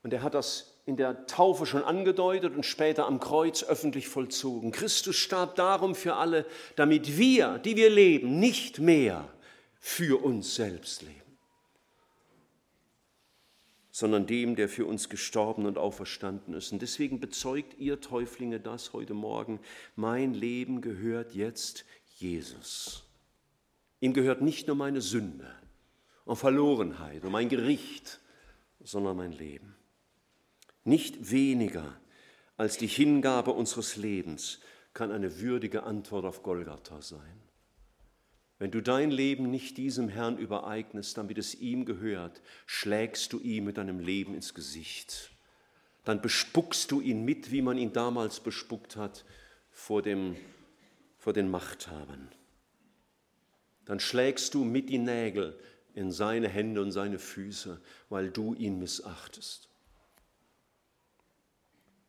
Und 0.04 0.14
er 0.14 0.24
hat 0.24 0.34
das 0.34 0.78
in 0.86 0.96
der 0.96 1.28
Taufe 1.28 1.66
schon 1.66 1.84
angedeutet 1.84 2.56
und 2.56 2.66
später 2.66 3.08
am 3.08 3.20
Kreuz 3.20 3.64
öffentlich 3.64 4.08
vollzogen. 4.08 4.72
Christus 4.72 5.18
starb 5.18 5.56
darum 5.56 5.96
für 5.96 6.16
alle, 6.16 6.46
damit 6.78 7.18
wir, 7.18 7.60
die 7.60 7.76
wir 7.76 7.90
leben, 7.90 8.40
nicht 8.40 8.80
mehr 8.80 9.28
für 9.80 10.24
uns 10.24 10.56
selbst 10.56 11.02
leben, 11.02 11.38
sondern 13.92 14.28
dem, 14.28 14.56
der 14.56 14.70
für 14.70 14.86
uns 14.86 15.10
gestorben 15.10 15.66
und 15.66 15.78
auferstanden 15.78 16.54
ist. 16.54 16.72
Und 16.72 16.82
deswegen 16.82 17.20
bezeugt 17.20 17.78
ihr 17.78 18.00
Täuflinge 18.00 18.62
das 18.62 18.94
heute 18.94 19.14
Morgen, 19.14 19.60
mein 19.98 20.34
Leben 20.34 20.80
gehört 20.80 21.36
jetzt 21.36 21.84
Jesus. 22.16 23.04
Ihm 24.00 24.14
gehört 24.14 24.42
nicht 24.42 24.68
nur 24.68 24.78
meine 24.78 25.02
Sünde, 25.02 25.54
und 26.28 26.36
Verlorenheit, 26.36 27.24
um 27.24 27.34
ein 27.36 27.48
Gericht, 27.48 28.20
sondern 28.82 29.16
mein 29.16 29.32
Leben. 29.32 29.76
Nicht 30.84 31.32
weniger 31.32 32.00
als 32.58 32.78
die 32.78 32.88
Hingabe 32.88 33.52
unseres 33.52 33.96
Lebens 33.96 34.60
kann 34.94 35.12
eine 35.12 35.40
würdige 35.40 35.84
Antwort 35.84 36.26
auf 36.26 36.44
Golgatha 36.44 37.02
sein. 37.02 37.42
Wenn 38.60 38.72
du 38.72 38.82
dein 38.82 39.10
Leben 39.10 39.50
nicht 39.50 39.78
diesem 39.78 40.10
Herrn 40.10 40.38
übereignest, 40.38 41.18
damit 41.18 41.38
es 41.38 41.56
ihm 41.56 41.86
gehört, 41.86 42.42
schlägst 42.66 43.32
du 43.32 43.40
ihm 43.40 43.64
mit 43.64 43.78
deinem 43.78 44.00
Leben 44.00 44.34
ins 44.34 44.54
Gesicht. 44.54 45.32
Dann 46.04 46.22
bespuckst 46.22 46.92
du 46.92 47.00
ihn 47.00 47.24
mit, 47.24 47.52
wie 47.52 47.62
man 47.62 47.78
ihn 47.78 47.94
damals 47.94 48.42
bespuckt 48.42 48.98
hat 48.98 49.24
vor, 49.70 50.02
dem, 50.02 50.36
vor 51.20 51.32
den 51.32 51.50
Machthabern. 51.50 52.28
Dann 53.86 54.02
schlägst 54.02 54.54
du 54.56 54.66
mit 54.66 54.90
die 54.90 54.98
Nägel 54.98 55.58
in 55.98 56.12
seine 56.12 56.48
Hände 56.48 56.84
und 56.84 56.92
seine 56.92 57.18
Füße, 57.18 57.82
weil 58.10 58.30
du 58.30 58.54
ihn 58.54 58.78
missachtest. 58.78 59.68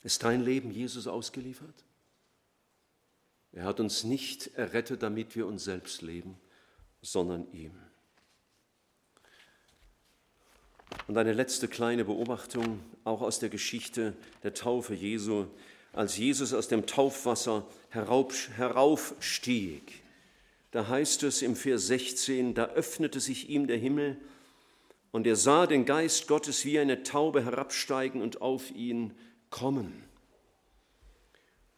Ist 0.02 0.24
dein 0.24 0.44
Leben 0.44 0.70
Jesus 0.70 1.06
ausgeliefert? 1.06 1.86
Er 3.50 3.64
hat 3.64 3.80
uns 3.80 4.04
nicht 4.04 4.48
errettet, 4.58 5.02
damit 5.02 5.34
wir 5.36 5.46
uns 5.46 5.64
selbst 5.64 6.02
leben, 6.02 6.38
sondern 7.00 7.50
ihm. 7.52 7.72
Und 11.06 11.16
eine 11.16 11.32
letzte 11.32 11.66
kleine 11.66 12.04
Beobachtung, 12.04 12.80
auch 13.04 13.22
aus 13.22 13.38
der 13.38 13.48
Geschichte 13.48 14.14
der 14.42 14.52
Taufe 14.52 14.92
Jesu. 14.92 15.46
Als 15.94 16.18
Jesus 16.18 16.52
aus 16.52 16.68
dem 16.68 16.84
Taufwasser 16.84 17.66
heraufstieg, 17.88 20.02
da 20.78 20.86
heißt 20.86 21.24
es 21.24 21.42
im 21.42 21.56
Vers 21.56 21.88
16, 21.88 22.54
da 22.54 22.66
öffnete 22.66 23.18
sich 23.18 23.50
ihm 23.50 23.66
der 23.66 23.78
Himmel 23.78 24.16
und 25.10 25.26
er 25.26 25.34
sah 25.34 25.66
den 25.66 25.84
Geist 25.84 26.28
Gottes 26.28 26.64
wie 26.64 26.78
eine 26.78 27.02
Taube 27.02 27.44
herabsteigen 27.44 28.22
und 28.22 28.40
auf 28.42 28.70
ihn 28.70 29.12
kommen. 29.50 30.04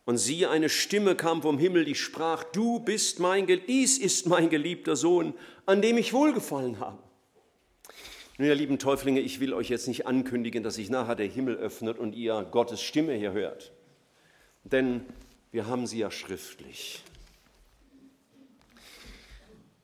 Und 0.04 0.18
siehe, 0.18 0.50
eine 0.50 0.68
Stimme 0.68 1.16
kam 1.16 1.40
vom 1.40 1.56
Himmel, 1.56 1.86
die 1.86 1.94
sprach, 1.94 2.44
du 2.44 2.80
bist 2.80 3.20
mein, 3.20 3.46
dies 3.46 3.96
ist 3.96 4.26
mein 4.26 4.50
geliebter 4.50 4.96
Sohn, 4.96 5.32
an 5.64 5.80
dem 5.80 5.96
ich 5.96 6.12
wohlgefallen 6.12 6.78
habe. 6.78 6.98
Nun, 8.36 8.48
ihr 8.48 8.54
lieben 8.54 8.78
Täuflinge, 8.78 9.20
ich 9.20 9.40
will 9.40 9.54
euch 9.54 9.70
jetzt 9.70 9.88
nicht 9.88 10.06
ankündigen, 10.06 10.62
dass 10.62 10.74
sich 10.74 10.90
nachher 10.90 11.16
der 11.16 11.26
Himmel 11.26 11.56
öffnet 11.56 11.98
und 11.98 12.14
ihr 12.14 12.46
Gottes 12.50 12.82
Stimme 12.82 13.14
hier 13.14 13.32
hört. 13.32 13.72
Denn 14.64 15.06
wir 15.52 15.66
haben 15.68 15.86
sie 15.86 16.00
ja 16.00 16.10
schriftlich. 16.10 17.02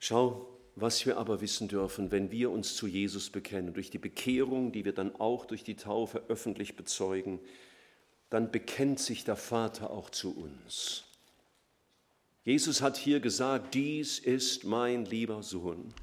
Schau, 0.07 0.47
was 0.77 1.05
wir 1.05 1.17
aber 1.17 1.41
wissen 1.41 1.67
dürfen, 1.67 2.11
wenn 2.11 2.31
wir 2.31 2.49
uns 2.49 2.77
zu 2.77 2.87
Jesus 2.87 3.29
bekennen, 3.29 3.73
durch 3.73 3.89
die 3.89 3.97
Bekehrung, 3.97 4.71
die 4.71 4.85
wir 4.85 4.93
dann 4.93 5.13
auch 5.17 5.43
durch 5.43 5.65
die 5.65 5.75
Taufe 5.75 6.23
öffentlich 6.29 6.77
bezeugen, 6.77 7.41
dann 8.29 8.49
bekennt 8.49 9.01
sich 9.01 9.25
der 9.25 9.35
Vater 9.35 9.91
auch 9.91 10.09
zu 10.09 10.33
uns. 10.33 11.03
Jesus 12.45 12.81
hat 12.81 12.95
hier 12.95 13.19
gesagt, 13.19 13.73
dies 13.73 14.17
ist 14.17 14.63
mein 14.63 15.03
lieber 15.03 15.43
Sohn. 15.43 15.93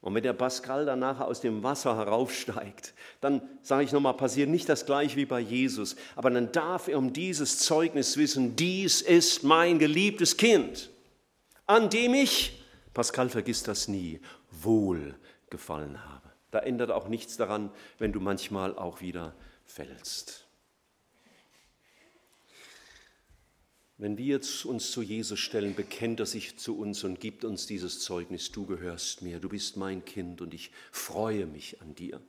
Und 0.00 0.14
wenn 0.14 0.22
der 0.22 0.32
Pascal 0.32 0.86
dann 0.86 1.00
nachher 1.00 1.26
aus 1.26 1.40
dem 1.40 1.64
Wasser 1.64 1.96
heraufsteigt, 1.96 2.94
dann 3.20 3.42
sage 3.62 3.82
ich 3.82 3.90
nochmal, 3.90 4.14
passiert 4.14 4.48
nicht 4.48 4.68
das 4.68 4.86
gleiche 4.86 5.16
wie 5.16 5.26
bei 5.26 5.40
Jesus, 5.40 5.96
aber 6.14 6.30
dann 6.30 6.52
darf 6.52 6.86
er 6.86 6.98
um 6.98 7.12
dieses 7.12 7.58
Zeugnis 7.58 8.16
wissen, 8.16 8.54
dies 8.54 9.00
ist 9.00 9.42
mein 9.42 9.80
geliebtes 9.80 10.36
Kind, 10.36 10.90
an 11.66 11.90
dem 11.90 12.14
ich, 12.14 12.54
Pascal 12.98 13.28
vergisst 13.28 13.68
das 13.68 13.86
nie, 13.86 14.18
wohl 14.50 15.14
gefallen 15.50 16.04
habe. 16.04 16.32
Da 16.50 16.58
ändert 16.58 16.90
auch 16.90 17.06
nichts 17.06 17.36
daran, 17.36 17.70
wenn 18.00 18.12
du 18.12 18.18
manchmal 18.18 18.76
auch 18.76 19.00
wieder 19.00 19.36
fällst. 19.64 20.48
Wenn 23.98 24.18
wir 24.18 24.24
jetzt 24.24 24.64
uns 24.64 24.90
zu 24.90 25.00
Jesus 25.00 25.38
stellen, 25.38 25.76
bekennt 25.76 26.18
er 26.18 26.26
sich 26.26 26.58
zu 26.58 26.76
uns 26.76 27.04
und 27.04 27.20
gibt 27.20 27.44
uns 27.44 27.68
dieses 27.68 28.00
Zeugnis, 28.00 28.50
du 28.50 28.66
gehörst 28.66 29.22
mir, 29.22 29.38
du 29.38 29.48
bist 29.48 29.76
mein 29.76 30.04
Kind 30.04 30.40
und 30.40 30.52
ich 30.52 30.72
freue 30.90 31.46
mich 31.46 31.80
an 31.80 31.94
dir. 31.94 32.20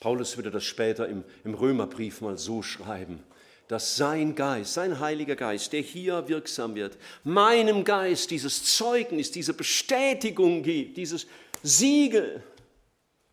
Paulus 0.00 0.36
würde 0.36 0.50
das 0.50 0.64
später 0.64 1.08
im, 1.08 1.22
im 1.44 1.54
Römerbrief 1.54 2.22
mal 2.22 2.38
so 2.38 2.60
schreiben, 2.60 3.22
dass 3.68 3.96
sein 3.96 4.34
Geist, 4.34 4.74
sein 4.74 5.00
Heiliger 5.00 5.36
Geist, 5.36 5.72
der 5.72 5.80
hier 5.80 6.28
wirksam 6.28 6.74
wird, 6.74 6.98
meinem 7.24 7.84
Geist 7.84 8.30
dieses 8.30 8.76
Zeugnis, 8.76 9.30
diese 9.30 9.54
Bestätigung 9.54 10.62
gibt, 10.62 10.96
dieses 10.96 11.26
Siegel, 11.62 12.42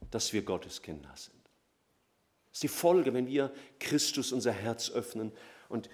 dass 0.09 0.33
wir 0.33 0.41
Gottes 0.41 0.81
Kinder 0.81 1.11
sind. 1.15 1.33
Das 2.49 2.57
ist 2.57 2.63
die 2.63 2.67
Folge, 2.67 3.13
wenn 3.13 3.27
wir 3.27 3.51
Christus 3.79 4.31
unser 4.31 4.51
Herz 4.51 4.91
öffnen 4.91 5.31
und 5.69 5.89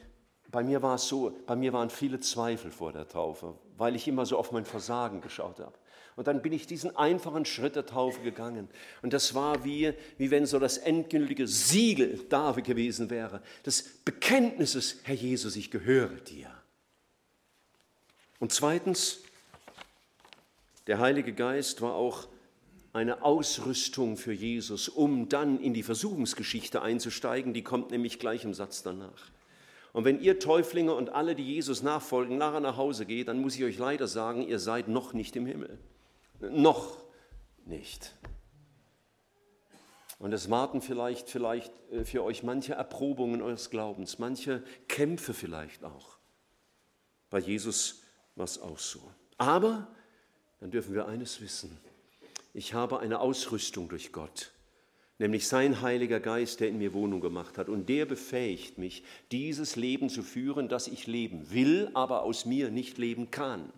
bei 0.52 0.64
mir 0.64 0.82
war 0.82 0.96
es 0.96 1.08
so, 1.08 1.38
bei 1.46 1.56
mir 1.56 1.74
waren 1.74 1.90
viele 1.90 2.20
Zweifel 2.20 2.72
vor 2.72 2.92
der 2.92 3.08
Taufe, 3.08 3.56
weil 3.78 3.96
ich 3.96 4.08
immer 4.08 4.26
so 4.26 4.38
auf 4.38 4.52
mein 4.52 4.66
Versagen 4.66 5.22
geschaut 5.22 5.60
habe. 5.60 5.78
Und 6.20 6.28
dann 6.28 6.42
bin 6.42 6.52
ich 6.52 6.68
diesen 6.68 6.98
einfachen 6.98 7.46
Schritt 7.46 7.78
der 7.78 7.86
Taufe 7.86 8.20
gegangen. 8.20 8.68
Und 9.02 9.14
das 9.14 9.36
war 9.36 9.64
wie, 9.64 9.94
wie 10.18 10.32
wenn 10.32 10.46
so 10.46 10.60
das 10.60 10.78
endgültige 10.78 11.48
Siegel 11.48 12.26
da 12.28 12.52
gewesen 12.52 13.10
wäre, 13.10 13.42
des 13.66 13.84
Bekenntnisses, 14.04 14.98
Herr 15.04 15.16
Jesus, 15.16 15.56
ich 15.56 15.72
gehöre 15.72 16.10
dir. 16.10 16.52
Und 18.40 18.52
zweitens, 18.52 19.20
der 20.88 21.00
Heilige 21.00 21.32
Geist 21.32 21.82
war 21.82 21.94
auch 21.94 22.28
eine 22.92 23.24
Ausrüstung 23.24 24.18
für 24.18 24.34
Jesus, 24.34 24.90
um 24.90 25.30
dann 25.30 25.58
in 25.62 25.74
die 25.74 25.84
Versuchungsgeschichte 25.84 26.82
einzusteigen. 26.82 27.54
Die 27.54 27.64
kommt 27.64 27.92
nämlich 27.92 28.20
gleich 28.20 28.44
im 28.44 28.54
Satz 28.54 28.84
danach. 28.84 29.32
Und 29.94 30.04
wenn 30.04 30.20
ihr 30.20 30.38
Täuflinge 30.38 30.94
und 30.94 31.12
alle, 31.12 31.34
die 31.34 31.46
Jesus 31.46 31.82
nachfolgen, 31.82 32.38
nachher 32.38 32.60
nach 32.60 32.76
Hause 32.76 33.06
geht, 33.06 33.30
dann 33.30 33.40
muss 33.40 33.56
ich 33.56 33.64
euch 33.64 33.78
leider 33.78 34.10
sagen, 34.10 34.46
ihr 34.46 34.60
seid 34.60 34.90
noch 34.90 35.14
nicht 35.14 35.38
im 35.38 35.46
Himmel. 35.46 35.80
Noch 36.40 36.98
nicht. 37.66 38.16
Und 40.18 40.34
es 40.34 40.50
warten 40.50 40.82
vielleicht, 40.82 41.30
vielleicht 41.30 41.72
äh, 41.92 42.04
für 42.04 42.24
euch 42.24 42.44
manche 42.44 42.74
Erprobungen 42.74 43.42
eures 43.42 43.70
Glaubens, 43.70 44.20
manche 44.20 44.64
Kämpfe 44.88 45.34
vielleicht 45.34 45.84
auch. 45.84 46.18
Bei 47.30 47.40
Jesus 47.40 48.04
war 48.36 48.46
es 48.46 48.60
auch 48.60 48.80
so. 48.80 49.00
Aber 49.38 49.88
dann 50.60 50.72
dürfen 50.72 50.94
wir 50.94 51.08
eines 51.08 51.40
wissen. 51.42 51.78
Ich 52.54 52.74
habe 52.74 53.00
eine 53.00 53.20
Ausrüstung 53.20 53.88
durch 53.88 54.12
Gott 54.12 54.52
nämlich 55.20 55.48
sein 55.48 55.82
Heiliger 55.82 56.20
Geist, 56.20 56.62
der 56.62 56.70
in 56.70 56.78
mir 56.78 56.94
Wohnung 56.94 57.20
gemacht 57.22 57.58
hat. 57.58 57.70
Und 57.70 57.90
der 57.90 58.06
befähigt 58.06 58.78
mich, 58.78 59.04
dieses 59.32 59.76
Leben 59.76 60.10
zu 60.10 60.24
führen, 60.24 60.70
das 60.70 60.88
ich 60.88 61.06
leben 61.06 61.52
will, 61.52 61.92
aber 61.94 62.24
aus 62.24 62.46
mir 62.46 62.72
nicht 62.72 62.98
leben 62.98 63.30
kann. 63.30 63.72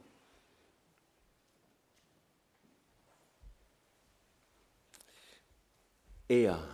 Er 6.32 6.66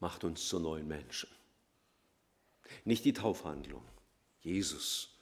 macht 0.00 0.22
uns 0.22 0.48
zu 0.48 0.58
neuen 0.58 0.86
Menschen. 0.86 1.30
Nicht 2.84 3.06
die 3.06 3.14
Taufhandlung. 3.14 3.82
Jesus 4.42 5.16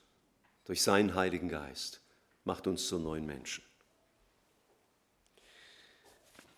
durch 0.65 0.83
seinen 0.83 1.15
Heiligen 1.15 1.49
Geist 1.49 2.01
macht 2.43 2.67
uns 2.67 2.89
zu 2.89 2.99
neuen 2.99 3.25
Menschen. 3.25 3.63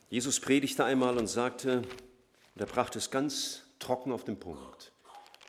Jesus 0.08 0.40
predigte 0.40 0.86
einmal 0.86 1.18
und 1.18 1.26
sagte, 1.26 1.82
und 2.54 2.60
er 2.62 2.66
brachte 2.66 2.96
es 2.96 3.10
ganz 3.10 3.64
trocken 3.78 4.10
auf 4.10 4.24
den 4.24 4.40
Punkt, 4.40 4.90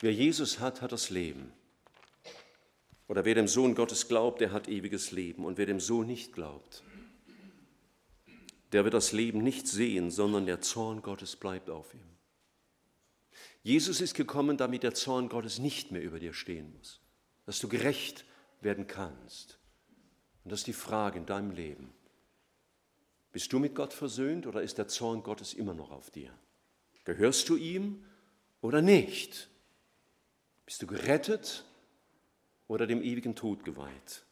wer 0.01 0.11
Jesus 0.11 0.59
hat, 0.59 0.81
hat 0.81 0.91
das 0.91 1.11
Leben. 1.11 1.53
Oder 3.07 3.23
wer 3.23 3.35
dem 3.35 3.47
Sohn 3.47 3.73
Gottes 3.73 4.09
glaubt, 4.09 4.41
der 4.41 4.51
hat 4.51 4.67
ewiges 4.67 5.13
Leben. 5.13 5.45
Und 5.45 5.57
wer 5.57 5.65
dem 5.65 5.79
Sohn 5.79 6.07
nicht 6.07 6.33
glaubt, 6.33 6.83
der 8.71 8.83
wird 8.83 8.93
das 8.93 9.11
Leben 9.11 9.43
nicht 9.43 9.67
sehen, 9.67 10.11
sondern 10.11 10.45
der 10.45 10.61
Zorn 10.61 11.01
Gottes 11.01 11.35
bleibt 11.35 11.69
auf 11.69 11.93
ihm. 11.93 12.17
Jesus 13.63 14.01
ist 14.01 14.13
gekommen, 14.13 14.57
damit 14.57 14.83
der 14.83 14.93
Zorn 14.93 15.29
Gottes 15.29 15.59
nicht 15.59 15.91
mehr 15.91 16.01
über 16.01 16.19
dir 16.19 16.33
stehen 16.33 16.73
muss, 16.77 17.01
dass 17.45 17.59
du 17.59 17.67
gerecht 17.67 18.25
werden 18.61 18.87
kannst. 18.87 19.57
Und 20.43 20.51
das 20.51 20.61
ist 20.61 20.67
die 20.67 20.73
Frage 20.73 21.19
in 21.19 21.25
deinem 21.25 21.51
Leben. 21.51 21.93
Bist 23.31 23.51
du 23.51 23.59
mit 23.59 23.75
Gott 23.75 23.93
versöhnt 23.93 24.47
oder 24.47 24.61
ist 24.61 24.77
der 24.77 24.87
Zorn 24.87 25.23
Gottes 25.23 25.53
immer 25.53 25.73
noch 25.73 25.91
auf 25.91 26.09
dir? 26.09 26.33
Gehörst 27.03 27.49
du 27.49 27.55
ihm 27.55 28.03
oder 28.61 28.81
nicht? 28.81 29.49
Bist 30.65 30.81
du 30.81 30.87
gerettet 30.87 31.63
oder 32.67 32.87
dem 32.87 33.01
ewigen 33.01 33.35
Tod 33.35 33.63
geweiht? 33.63 34.25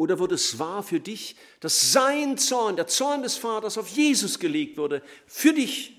Oder 0.00 0.18
wurde 0.18 0.36
es 0.36 0.58
wahr 0.58 0.82
für 0.82 1.00
dich, 1.00 1.36
dass 1.60 1.92
sein 1.92 2.38
Zorn, 2.38 2.76
der 2.76 2.86
Zorn 2.86 3.22
des 3.22 3.36
Vaters 3.36 3.76
auf 3.76 3.88
Jesus 3.88 4.38
gelegt 4.38 4.78
wurde, 4.78 5.02
für 5.26 5.52
dich, 5.52 5.94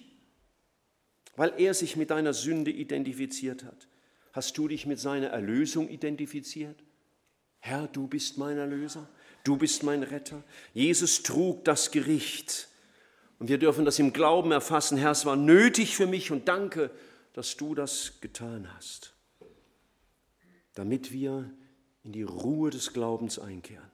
weil 1.36 1.54
er 1.58 1.74
sich 1.74 1.96
mit 1.96 2.10
deiner 2.10 2.34
Sünde 2.34 2.72
identifiziert 2.72 3.64
hat? 3.64 3.88
Hast 4.34 4.58
du 4.58 4.68
dich 4.68 4.86
mit 4.86 5.00
seiner 5.00 5.28
Erlösung 5.28 5.88
identifiziert? 5.90 6.84
Herr, 7.60 7.88
du 7.88 8.08
bist 8.08 8.38
mein 8.38 8.58
Erlöser 8.58 9.08
du 9.44 9.58
bist 9.58 9.84
mein 9.84 10.04
Retter. 10.04 10.44
Jesus 10.74 11.24
trug 11.24 11.66
das 11.66 11.92
Gericht. 11.92 12.68
Und 13.40 13.50
wir 13.50 13.58
dürfen 13.58 13.86
das 13.86 14.00
im 14.00 14.14
Glauben 14.14 14.52
erfassen. 14.52 14.98
Herr, 14.98 15.12
es 15.12 15.26
war 15.26 15.36
nötig 15.36 15.96
für 15.96 16.08
mich 16.08 16.32
und 16.32 16.48
danke, 16.48 16.92
dass 17.34 17.58
du 17.58 17.74
das 17.74 18.20
getan 18.22 18.72
hast, 18.76 19.14
damit 20.74 21.12
wir 21.12 21.52
in 22.04 22.12
die 22.12 22.24
Ruhe 22.24 22.70
des 22.70 22.94
Glaubens 22.94 23.40
einkehren. 23.40 23.91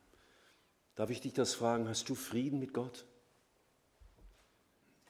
Darf 0.98 1.10
ich 1.10 1.22
dich 1.22 1.34
das 1.34 1.54
fragen? 1.54 1.88
Hast 1.88 2.10
du 2.10 2.16
Frieden 2.16 2.60
mit 2.60 2.74
Gott? 2.74 3.06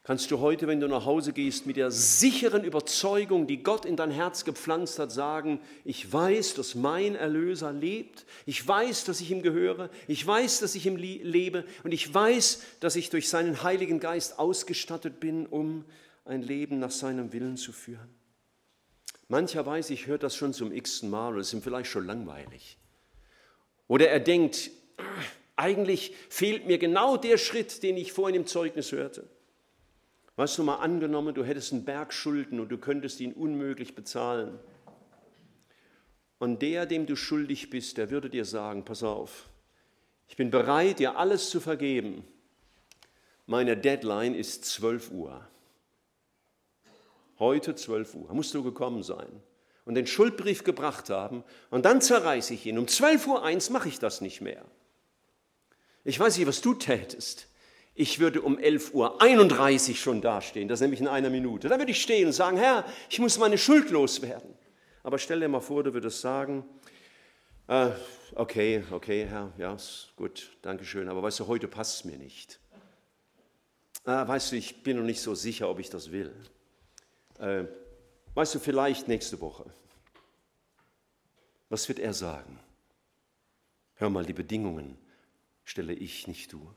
kannst 0.08 0.32
du 0.32 0.40
heute, 0.40 0.68
wenn 0.68 0.80
du 0.80 0.88
nach 0.88 1.04
Hause 1.04 1.34
gehst, 1.34 1.66
mit 1.66 1.76
der 1.76 1.92
sicheren 1.92 2.64
Überzeugung, 2.64 3.46
die 3.46 3.62
Gott 3.62 3.84
in 3.84 3.98
dein 3.98 4.10
Herz 4.10 4.46
gepflanzt 4.46 5.00
hat, 5.00 5.12
sagen, 5.12 5.60
ich 5.84 6.14
weiß, 6.14 6.54
dass 6.54 6.76
mein 6.76 7.16
Erlöser 7.16 7.74
lebt, 7.74 8.26
ich 8.46 8.66
weiß, 8.66 9.04
dass 9.04 9.20
ich 9.20 9.32
ihm 9.32 9.42
gehöre, 9.42 9.90
ich 10.08 10.26
weiß, 10.26 10.62
dass 10.62 10.76
ich 10.76 10.86
ihm 10.86 10.96
lebe 10.96 11.66
und 11.84 11.92
ich 11.92 12.14
weiß, 12.14 12.64
dass 12.80 12.96
ich 12.96 13.10
durch 13.10 13.28
seinen 13.28 13.64
Heiligen 13.64 14.00
Geist 14.00 14.40
ausgestattet 14.40 15.20
bin, 15.20 15.46
um 15.46 15.84
ein 16.24 16.42
Leben 16.42 16.80
nach 16.80 16.92
seinem 16.92 17.34
Willen 17.34 17.58
zu 17.58 17.74
führen. 17.74 18.08
Mancher 19.28 19.66
weiß, 19.66 19.90
ich 19.90 20.08
höre 20.08 20.20
das 20.20 20.38
schon 20.38 20.54
zum 20.54 20.72
x-ten 20.72 21.10
Mal 21.10 21.34
oder 21.34 21.42
es 21.42 21.48
ist 21.48 21.54
ihm 21.54 21.62
vielleicht 21.62 21.92
schon 21.92 22.06
langweilig. 22.06 22.78
Oder 23.90 24.08
er 24.08 24.22
denkt, 24.22 24.72
eigentlich 25.58 26.16
fehlt 26.30 26.66
mir 26.68 26.78
genau 26.78 27.18
der 27.18 27.38
Schritt, 27.38 27.84
den 27.84 27.98
ich 27.98 28.14
vorhin 28.14 28.36
im 28.36 28.48
Zeugnis 28.48 28.92
hörte. 28.92 29.28
Weißt 30.38 30.58
du 30.60 30.64
mal 30.64 30.76
angenommen, 30.76 31.34
du 31.34 31.44
hättest 31.44 31.74
einen 31.74 31.84
Berg 31.84 32.14
Schulden 32.14 32.60
und 32.60 32.70
du 32.70 32.78
könntest 32.78 33.20
ihn 33.20 33.34
unmöglich 33.34 33.96
bezahlen. 33.96 34.60
Und 36.38 36.62
der, 36.62 36.86
dem 36.86 37.08
du 37.08 37.16
schuldig 37.16 37.72
bist, 37.72 37.98
der 37.98 38.12
würde 38.12 38.30
dir 38.30 38.46
sagen, 38.46 38.86
pass 38.86 39.02
auf, 39.02 39.50
ich 40.28 40.36
bin 40.36 40.52
bereit, 40.52 41.00
dir 41.00 41.18
alles 41.18 41.50
zu 41.50 41.60
vergeben. 41.60 42.24
Meine 43.48 43.76
Deadline 43.76 44.36
ist 44.36 44.66
12 44.66 45.12
Uhr. 45.12 45.48
Heute 47.40 47.74
12 47.74 48.14
Uhr. 48.14 48.34
Musst 48.34 48.54
du 48.54 48.62
gekommen 48.62 49.02
sein 49.02 49.42
und 49.86 49.96
den 49.96 50.06
Schuldbrief 50.06 50.64
gebracht 50.64 51.10
haben 51.10 51.44
und 51.72 51.86
dann 51.86 52.02
zerreiße 52.02 52.54
ich 52.54 52.66
ihn. 52.66 52.78
Um 52.78 52.88
12 52.88 53.26
Uhr 53.26 53.42
mache 53.72 53.88
ich 53.88 53.98
das 53.98 54.22
nicht 54.22 54.42
mehr. 54.42 54.64
Ich 56.08 56.18
weiß 56.18 56.38
nicht, 56.38 56.48
was 56.48 56.62
du 56.62 56.74
tätest. 56.74 57.48
Ich 57.94 58.20
würde 58.20 58.42
um 58.42 58.58
11.31 58.58 59.90
Uhr 59.90 59.96
schon 59.98 60.22
dastehen, 60.22 60.70
das 60.70 60.80
nämlich 60.80 61.02
in 61.02 61.08
einer 61.10 61.30
Minute. 61.30 61.68
Da 61.68 61.78
würde 61.78 61.92
ich 61.92 62.02
stehen 62.02 62.28
und 62.28 62.32
sagen, 62.32 62.56
Herr, 62.56 62.86
ich 63.10 63.20
muss 63.20 63.38
meine 63.38 63.58
Schuld 63.58 63.90
loswerden. 63.90 64.54
Aber 65.04 65.20
stell 65.20 65.42
dir 65.42 65.50
mal 65.50 65.60
vor, 65.60 65.84
du 65.84 65.94
würdest 65.94 66.22
sagen, 66.22 66.64
äh, 67.68 67.90
okay, 68.36 68.86
okay, 68.92 69.26
Herr, 69.26 69.52
ja, 69.58 69.76
gut, 70.16 70.56
danke 70.62 70.86
schön, 70.86 71.10
aber 71.10 71.22
weißt 71.24 71.42
du, 71.42 71.48
heute 71.48 71.68
passt 71.68 71.96
es 71.98 72.06
mir 72.06 72.18
nicht. 72.18 72.58
Äh, 74.06 74.26
weißt 74.26 74.54
du, 74.54 74.56
ich 74.56 74.84
bin 74.84 74.96
noch 74.96 75.04
nicht 75.04 75.20
so 75.20 75.36
sicher, 75.36 75.70
ob 75.70 75.80
ich 75.80 75.90
das 75.90 76.14
will. 76.14 76.34
Äh, 77.38 77.66
weißt 78.34 78.56
du, 78.56 78.60
vielleicht 78.60 79.10
nächste 79.10 79.42
Woche. 79.42 79.66
Was 81.68 81.86
wird 81.90 82.00
er 82.00 82.14
sagen? 82.14 82.62
Hör 83.96 84.10
mal, 84.10 84.26
die 84.26 84.32
Bedingungen 84.32 84.98
stelle 85.68 85.94
ich 85.94 86.28
nicht 86.28 86.54
du. 86.54 86.74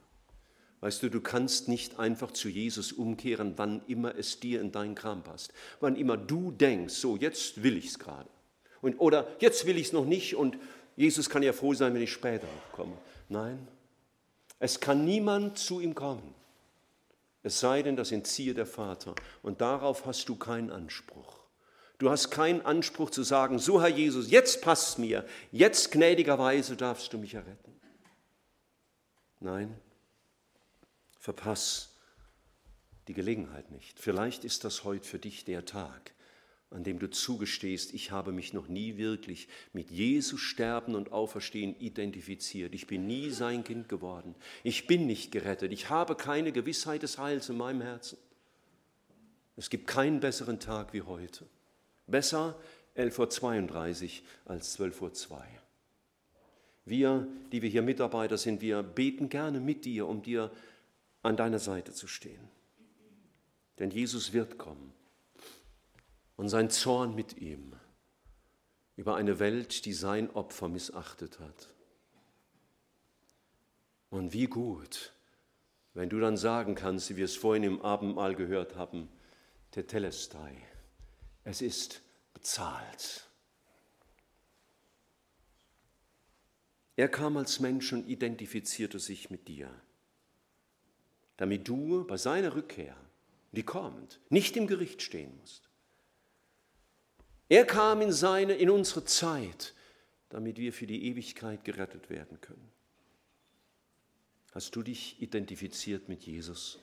Weißt 0.81 1.03
du, 1.03 1.11
du 1.11 1.21
kannst 1.21 1.69
nicht 1.69 1.99
einfach 1.99 2.33
zu 2.33 2.49
Jesus 2.49 2.91
umkehren, 2.91 3.55
wann 3.57 3.83
immer 3.87 4.17
es 4.17 4.41
dir 4.41 4.61
in 4.61 4.73
deinen 4.73 4.95
Kram 4.95 5.23
passt. 5.23 5.53
Wann 5.79 5.95
immer 5.95 6.17
du 6.17 6.51
denkst, 6.51 6.95
so 6.95 7.17
jetzt 7.17 7.63
will 7.63 7.77
ich 7.77 7.87
es 7.87 7.99
gerade. 7.99 8.29
Und, 8.81 8.99
oder 8.99 9.29
jetzt 9.39 9.67
will 9.67 9.77
ich 9.77 9.89
es 9.89 9.93
noch 9.93 10.07
nicht 10.07 10.35
und 10.35 10.59
Jesus 10.97 11.31
kann 11.31 11.43
ja 11.43 11.53
froh 11.53 11.75
sein, 11.75 11.95
wenn 11.95 12.03
ich 12.03 12.13
später 12.13 12.49
komme. 12.73 12.97
Nein, 13.29 13.69
es 14.59 14.81
kann 14.81 15.05
niemand 15.05 15.59
zu 15.59 15.81
ihm 15.81 15.95
kommen, 15.95 16.35
es 17.43 17.61
sei 17.61 17.83
denn, 17.83 17.97
das 17.97 18.11
entziehe 18.11 18.55
der 18.55 18.67
Vater. 18.67 19.15
Und 19.43 19.61
darauf 19.61 20.05
hast 20.05 20.29
du 20.29 20.37
keinen 20.37 20.71
Anspruch. 20.71 21.41
Du 21.99 22.11
hast 22.11 22.31
keinen 22.31 22.63
Anspruch 22.63 23.11
zu 23.11 23.23
sagen, 23.23 23.59
so 23.59 23.81
Herr 23.81 23.89
Jesus, 23.89 24.31
jetzt 24.31 24.63
passt 24.63 24.99
mir, 24.99 25.27
jetzt 25.53 25.93
gnädigerweise 25.93 26.77
darfst 26.77 27.13
du 27.13 27.19
mich 27.19 27.35
erretten. 27.35 27.80
Nein, 29.41 29.75
verpass 31.19 31.97
die 33.09 33.15
Gelegenheit 33.15 33.71
nicht. 33.71 33.99
Vielleicht 33.99 34.45
ist 34.45 34.65
das 34.65 34.85
heute 34.85 35.07
für 35.07 35.19
dich 35.19 35.45
der 35.45 35.65
Tag, 35.65 36.13
an 36.71 36.85
dem 36.85 36.99
du 36.99 37.11
zugestehst, 37.11 37.93
ich 37.95 38.11
habe 38.11 38.31
mich 38.31 38.53
noch 38.53 38.69
nie 38.69 38.97
wirklich 38.97 39.49
mit 39.73 39.91
Jesus 39.91 40.41
Sterben 40.41 40.95
und 40.95 41.11
Auferstehen 41.11 41.75
identifiziert. 41.81 42.75
Ich 42.75 42.87
bin 42.87 43.07
nie 43.07 43.31
sein 43.31 43.65
Kind 43.65 43.89
geworden. 43.89 44.37
Ich 44.63 44.87
bin 44.87 45.07
nicht 45.07 45.33
gerettet. 45.33 45.73
Ich 45.73 45.91
habe 45.91 46.15
keine 46.15 46.53
Gewissheit 46.53 47.03
des 47.03 47.19
Heils 47.19 47.49
in 47.49 47.57
meinem 47.57 47.81
Herzen. 47.81 48.19
Es 49.57 49.69
gibt 49.69 49.89
keinen 49.89 50.21
besseren 50.21 50.61
Tag 50.61 50.93
wie 50.93 51.03
heute. 51.03 51.47
Besser 52.07 52.59
11.32 52.97 54.21
Uhr 54.21 54.53
als 54.53 54.79
12.02 54.79 55.31
Uhr. 55.33 55.41
Wir, 56.85 57.29
die 57.53 57.63
wir 57.63 57.69
hier 57.69 57.83
Mitarbeiter 57.83 58.39
sind, 58.39 58.61
wir 58.61 58.83
beten 58.83 59.29
gerne 59.29 59.61
mit 59.61 59.85
dir, 59.85 60.07
um 60.07 60.23
dir 60.23 60.51
an 61.23 61.37
deiner 61.37 61.59
Seite 61.59 61.93
zu 61.93 62.07
stehen. 62.07 62.49
Denn 63.79 63.91
Jesus 63.91 64.33
wird 64.33 64.59
kommen 64.59 64.93
und 66.37 66.49
sein 66.49 66.71
Zorn 66.71 67.15
mit 67.15 67.39
ihm 67.39 67.75
über 68.97 69.17
eine 69.17 69.39
Welt, 69.39 69.85
die 69.87 69.93
sein 69.93 70.31
Opfer 70.31 70.69
missachtet 70.69 71.39
hat. 71.41 71.69
Und 74.11 74.33
wie 74.33 74.47
gut, 74.47 75.13
wenn 75.95 76.09
du 76.09 76.19
dann 76.19 76.37
sagen 76.37 76.75
kannst, 76.75 77.11
wie 77.11 77.17
wir 77.17 77.25
es 77.25 77.37
vorhin 77.37 77.63
im 77.63 77.81
Abendmahl 77.81 78.35
gehört 78.35 78.77
haben, 78.77 79.09
Tetelestai, 79.71 80.57
es 81.45 81.63
ist 81.63 82.03
bezahlt. 82.35 83.30
Er 87.01 87.09
kam 87.09 87.37
als 87.37 87.61
Mensch 87.61 87.93
und 87.93 88.09
identifizierte 88.09 88.99
sich 88.99 89.31
mit 89.31 89.49
dir 89.49 89.71
damit 91.41 91.67
du 91.67 92.05
bei 92.05 92.19
seiner 92.19 92.55
Rückkehr, 92.55 92.95
die 93.53 93.63
kommt, 93.63 94.21
nicht 94.29 94.59
im 94.59 94.67
Gericht 94.67 95.01
stehen 95.01 95.35
musst. 95.39 95.71
Er 97.49 97.65
kam 97.65 98.03
in, 98.03 98.13
seine, 98.13 98.53
in 98.53 98.69
unsere 98.69 99.07
Zeit, 99.07 99.73
damit 100.29 100.59
wir 100.59 100.75
für 100.75 100.87
die 100.87 101.07
Ewigkeit 101.07 101.65
gerettet 101.65 102.11
werden 102.11 102.43
können. 102.43 102.71
Hast 104.53 104.77
du 104.77 104.83
dich 104.83 105.23
identifiziert 105.23 106.11
mit 106.11 106.25
Jesus? 106.25 106.79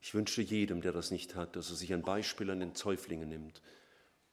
Ich 0.00 0.14
wünsche 0.14 0.40
jedem, 0.40 0.80
der 0.80 0.92
das 0.92 1.10
nicht 1.10 1.34
hat, 1.34 1.56
dass 1.56 1.68
er 1.68 1.76
sich 1.76 1.92
ein 1.92 2.02
Beispiel 2.02 2.48
an 2.48 2.60
den 2.60 2.72
Täuflingen 2.72 3.28
nimmt 3.28 3.60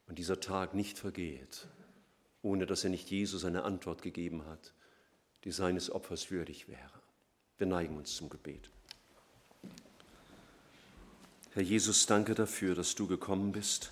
und 0.08 0.18
dieser 0.18 0.40
Tag 0.40 0.76
nicht 0.76 0.98
vergeht, 0.98 1.68
ohne 2.42 2.66
dass 2.66 2.84
er 2.84 2.90
nicht 2.90 3.10
Jesus 3.10 3.46
eine 3.46 3.64
Antwort 3.64 4.02
gegeben 4.02 4.46
hat, 4.46 4.74
die 5.44 5.52
seines 5.52 5.90
Opfers 5.90 6.32
würdig 6.32 6.68
wäre. 6.68 7.02
Wir 7.58 7.68
neigen 7.68 7.98
uns 7.98 8.16
zum 8.16 8.30
Gebet. 8.30 8.70
Herr 11.54 11.64
Jesus, 11.64 12.06
danke 12.06 12.34
dafür, 12.34 12.76
dass 12.76 12.96
du 12.96 13.08
gekommen 13.08 13.52
bist, 13.52 13.92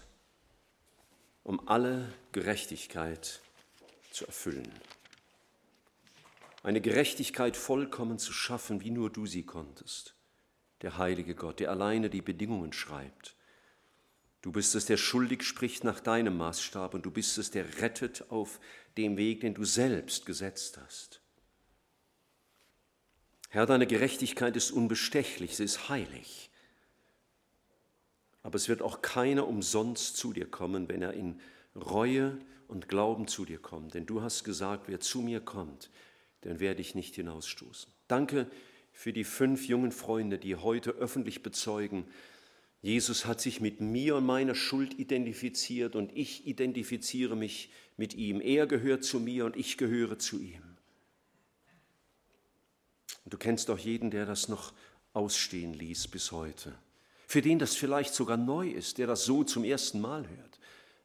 um 1.43 1.67
alle 1.67 2.13
Gerechtigkeit 2.31 3.41
zu 4.11 4.25
erfüllen. 4.25 4.71
Eine 6.63 6.81
Gerechtigkeit 6.81 7.57
vollkommen 7.57 8.19
zu 8.19 8.33
schaffen, 8.33 8.81
wie 8.81 8.91
nur 8.91 9.09
du 9.09 9.25
sie 9.25 9.43
konntest. 9.43 10.15
Der 10.81 10.97
heilige 10.97 11.35
Gott, 11.35 11.59
der 11.59 11.71
alleine 11.71 12.09
die 12.09 12.21
Bedingungen 12.21 12.73
schreibt. 12.73 13.35
Du 14.41 14.51
bist 14.51 14.73
es, 14.75 14.85
der 14.85 14.97
schuldig 14.97 15.43
spricht 15.43 15.83
nach 15.83 15.99
deinem 15.99 16.37
Maßstab 16.37 16.93
und 16.93 17.05
du 17.05 17.11
bist 17.11 17.37
es, 17.37 17.51
der 17.51 17.81
rettet 17.81 18.29
auf 18.29 18.59
dem 18.97 19.17
Weg, 19.17 19.41
den 19.41 19.53
du 19.53 19.65
selbst 19.65 20.25
gesetzt 20.25 20.79
hast. 20.81 21.21
Herr, 23.49 23.65
deine 23.65 23.87
Gerechtigkeit 23.87 24.55
ist 24.55 24.71
unbestechlich, 24.71 25.57
sie 25.57 25.63
ist 25.63 25.89
heilig. 25.89 26.51
Aber 28.43 28.55
es 28.55 28.69
wird 28.69 28.81
auch 28.81 29.01
keiner 29.01 29.47
umsonst 29.47 30.15
zu 30.15 30.33
dir 30.33 30.49
kommen, 30.49 30.87
wenn 30.87 31.01
er 31.01 31.13
in 31.13 31.41
Reue 31.75 32.39
und 32.67 32.87
Glauben 32.87 33.27
zu 33.27 33.45
dir 33.45 33.59
kommt. 33.59 33.95
Denn 33.95 34.05
du 34.05 34.21
hast 34.21 34.43
gesagt, 34.43 34.87
wer 34.87 34.99
zu 34.99 35.21
mir 35.21 35.41
kommt, 35.41 35.89
den 36.43 36.59
werde 36.59 36.81
ich 36.81 36.95
nicht 36.95 37.15
hinausstoßen. 37.15 37.91
Danke 38.07 38.49
für 38.91 39.11
die 39.11 39.23
fünf 39.23 39.67
jungen 39.67 39.91
Freunde, 39.91 40.37
die 40.37 40.55
heute 40.55 40.91
öffentlich 40.91 41.43
bezeugen, 41.43 42.05
Jesus 42.81 43.25
hat 43.25 43.41
sich 43.41 43.59
mit 43.59 43.81
mir 43.81 44.15
und 44.15 44.25
meiner 44.25 44.55
Schuld 44.55 44.97
identifiziert 44.97 45.95
und 45.95 46.15
ich 46.15 46.47
identifiziere 46.47 47.35
mich 47.35 47.71
mit 47.97 48.13
ihm. 48.13 48.39
Er 48.39 48.67
gehört 48.67 49.03
zu 49.03 49.19
mir 49.19 49.45
und 49.45 49.57
ich 49.57 49.77
gehöre 49.77 50.17
zu 50.17 50.39
ihm. 50.39 50.63
Und 53.25 53.33
du 53.33 53.37
kennst 53.37 53.69
auch 53.69 53.77
jeden, 53.77 54.11
der 54.11 54.25
das 54.25 54.47
noch 54.47 54.73
ausstehen 55.13 55.73
ließ 55.73 56.07
bis 56.07 56.31
heute. 56.31 56.73
Für 57.27 57.41
den 57.41 57.59
das 57.59 57.75
vielleicht 57.75 58.13
sogar 58.13 58.37
neu 58.37 58.69
ist, 58.69 58.97
der 58.97 59.07
das 59.07 59.25
so 59.25 59.43
zum 59.43 59.63
ersten 59.63 59.99
Mal 59.99 60.27
hört. 60.27 60.59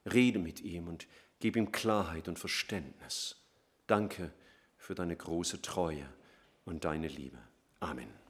Rede 0.06 0.38
mit 0.38 0.60
ihm 0.60 0.88
und 0.88 1.06
gib 1.40 1.56
ihm 1.56 1.72
Klarheit 1.72 2.28
und 2.28 2.38
Verständnis. 2.38 3.36
Danke 3.86 4.32
für 4.78 4.94
deine 4.94 5.16
große 5.16 5.60
Treue 5.60 6.08
und 6.64 6.84
deine 6.84 7.08
Liebe. 7.08 7.38
Amen. 7.80 8.23